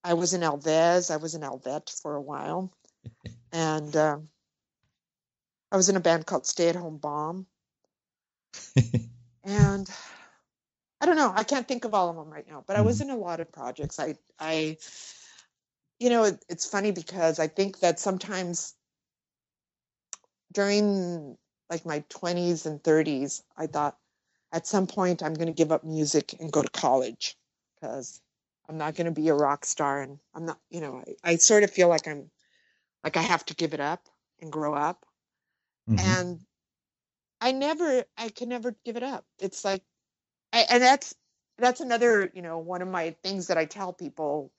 [0.04, 1.10] I was in El Vez.
[1.10, 2.72] I was in El Vez for a while,
[3.51, 4.30] and um,
[5.72, 7.47] I was in a band called Stay at Home Bomb.
[9.43, 9.89] and
[11.01, 11.34] I don't know.
[11.36, 13.39] I can't think of all of them right now, but I was in a lot
[13.39, 13.99] of projects.
[13.99, 14.78] I, I,
[15.99, 18.76] you know, it, it's funny because I think that sometimes
[20.54, 21.38] during
[21.70, 23.97] like my 20s and 30s, I thought
[24.51, 27.36] at some point I'm going to give up music and go to college
[27.76, 28.22] because
[28.70, 30.01] I'm not going to be a rock star.
[30.01, 32.30] And I'm not, you know, I, I sort of feel like I'm,
[33.03, 34.07] like I have to give it up
[34.41, 35.05] and grow up.
[35.88, 35.99] Mhm.
[35.99, 36.39] And
[37.41, 39.26] I never, I can never give it up.
[39.39, 39.84] It's like,
[40.53, 41.16] I, and that's
[41.57, 44.51] that's another you know one of my things that i tell people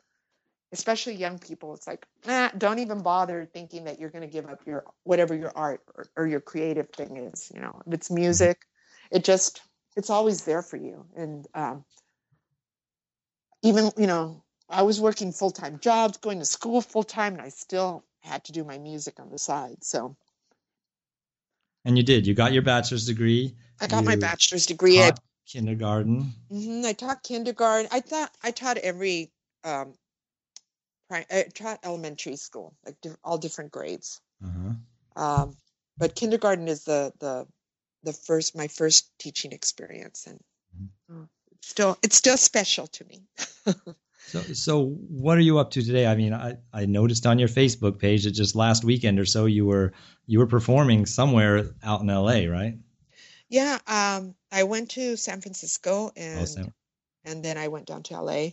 [0.73, 4.47] especially young people it's like nah, don't even bother thinking that you're going to give
[4.49, 8.11] up your whatever your art or, or your creative thing is you know if it's
[8.11, 8.63] music
[9.11, 9.63] it just
[9.97, 11.85] it's always there for you and um,
[13.65, 18.05] even you know i was working full-time jobs going to school full-time and i still
[18.23, 20.17] had to do my music on the side so
[21.85, 22.27] And you did.
[22.27, 23.55] You got your bachelor's degree.
[23.81, 26.33] i got my bachelor's degree I Taught kindergarten.
[26.51, 27.89] hmm I taught kindergarten.
[27.93, 29.31] I thought I taught every
[29.65, 29.95] um,
[31.09, 34.21] pri- I taught elementary school, like di- all different grades.
[34.43, 35.23] Uh-huh.
[35.23, 35.57] Um,
[35.99, 37.47] but kindergarten is the the
[38.03, 40.41] the first my first teaching experience, and
[41.11, 41.34] uh, it's
[41.65, 43.23] still it's still special to me.
[44.27, 46.07] So, so what are you up to today?
[46.07, 49.45] I mean, I, I noticed on your Facebook page that just last weekend or so
[49.45, 49.93] you were
[50.27, 52.49] you were performing somewhere out in L.A.
[52.49, 52.79] Right?
[53.49, 56.73] yeah, um, I went to San Francisco and Oh, Sam.
[57.25, 58.49] and then I went down to LA,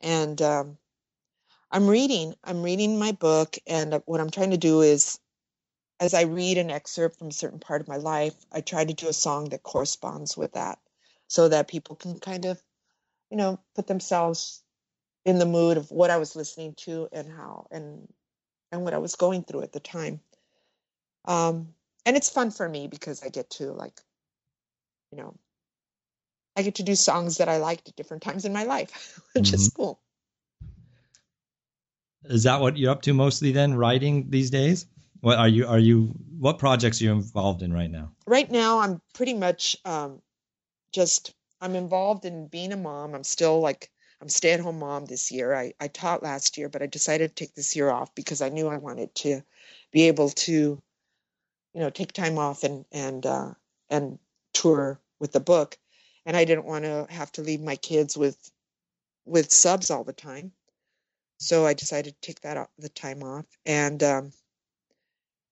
[0.00, 0.78] and um,
[1.70, 2.34] I'm reading.
[2.44, 5.18] I'm reading my book, and what I'm trying to do is,
[5.98, 8.94] as I read an excerpt from a certain part of my life, I try to
[8.94, 10.78] do a song that corresponds with that,
[11.28, 12.62] so that people can kind of,
[13.30, 14.62] you know, put themselves
[15.24, 18.08] in the mood of what I was listening to and how and
[18.72, 20.20] and what I was going through at the time.
[21.26, 21.74] Um,
[22.04, 24.00] and it's fun for me because I get to like,
[25.10, 25.34] you know,
[26.56, 29.52] I get to do songs that I liked at different times in my life, which
[29.54, 29.76] is Mm-hmm.
[29.76, 30.00] cool.
[32.24, 34.86] Is that what you're up to mostly then, writing these days?
[35.20, 38.12] What are you are you what projects are you involved in right now?
[38.26, 40.20] Right now, I'm pretty much um,
[40.92, 43.14] just I'm involved in being a mom.
[43.14, 45.54] I'm still like I'm stay at home mom this year.
[45.54, 48.48] I, I taught last year, but I decided to take this year off because I
[48.48, 49.42] knew I wanted to
[49.92, 50.52] be able to,
[51.74, 53.52] you know, take time off and and uh,
[53.90, 54.18] and
[54.54, 55.78] tour with the book,
[56.24, 58.50] and I didn't want to have to leave my kids with
[59.26, 60.52] with subs all the time.
[61.38, 64.32] So I decided to take that the time off, and um,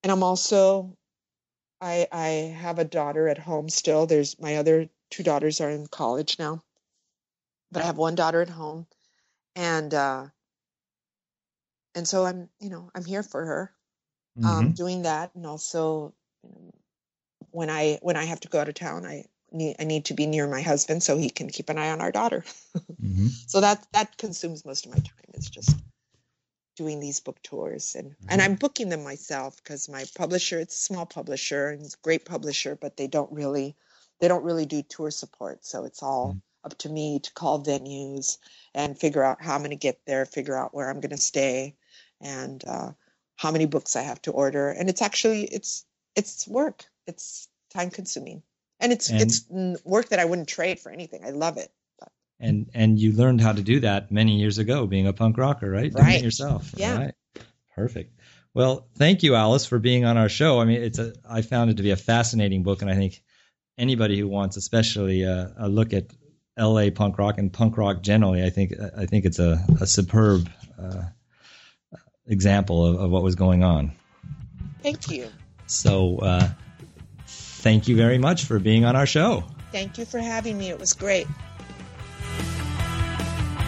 [0.03, 0.97] and I'm also
[1.80, 2.26] I I
[2.59, 4.07] have a daughter at home still.
[4.07, 6.64] There's my other two daughters are in college now,
[7.70, 8.86] but I have one daughter at home,
[9.56, 10.28] and uh,
[11.94, 13.74] and so I'm you know I'm here for her,
[14.42, 14.76] um, Mhm.
[14.76, 16.74] doing that, and also you know,
[17.50, 20.14] when I when I have to go out of town, I need I need to
[20.14, 22.44] be near my husband so he can keep an eye on our daughter.
[22.98, 23.28] Mhm.
[23.46, 25.30] So that that consumes most of my time.
[25.34, 25.82] It's just
[26.76, 30.78] doing these book tours and and I'm booking them myself because my publisher it's a
[30.78, 33.76] small publisher and it's a great publisher, but they don't really
[34.24, 35.66] they don't really do tour support.
[35.66, 38.38] So it's all up to me to call venues
[38.74, 41.18] and figure out how I'm going to get there, figure out where I'm going to
[41.18, 41.76] stay,
[42.22, 42.92] and uh,
[43.36, 44.70] how many books I have to order.
[44.70, 45.84] And it's actually it's
[46.16, 46.86] it's work.
[47.06, 48.42] It's time consuming,
[48.80, 49.44] and it's And- it's
[49.84, 51.22] work that I wouldn't trade for anything.
[51.22, 51.70] I love it.
[52.40, 55.70] And and you learned how to do that many years ago, being a punk rocker,
[55.70, 55.92] right?
[55.92, 56.16] Doing Right.
[56.20, 56.72] it yourself.
[56.76, 56.96] Yeah.
[56.98, 57.14] Right.
[57.74, 58.18] Perfect.
[58.54, 60.60] Well, thank you, Alice, for being on our show.
[60.60, 63.22] I mean, it's a I found it to be a fascinating book, and I think
[63.78, 66.06] anybody who wants, especially a, a look at
[66.56, 66.90] L.A.
[66.90, 70.48] punk rock and punk rock generally, I think I think it's a, a superb
[70.80, 71.02] uh,
[72.26, 73.92] example of, of what was going on.
[74.82, 75.28] Thank you.
[75.66, 76.48] So, uh,
[77.26, 79.44] thank you very much for being on our show.
[79.72, 80.68] Thank you for having me.
[80.68, 81.26] It was great.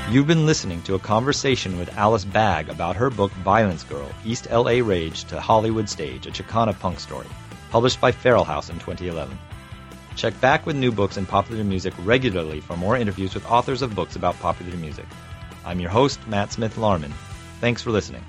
[0.09, 4.49] You've been listening to a conversation with Alice Bag about her book Violence Girl East
[4.49, 7.27] LA Rage to Hollywood Stage, a Chicana punk story,
[7.71, 9.37] published by Feral House in 2011.
[10.17, 13.95] Check back with new books in popular music regularly for more interviews with authors of
[13.95, 15.07] books about popular music.
[15.65, 17.13] I'm your host, Matt Smith Larman.
[17.61, 18.25] Thanks for listening.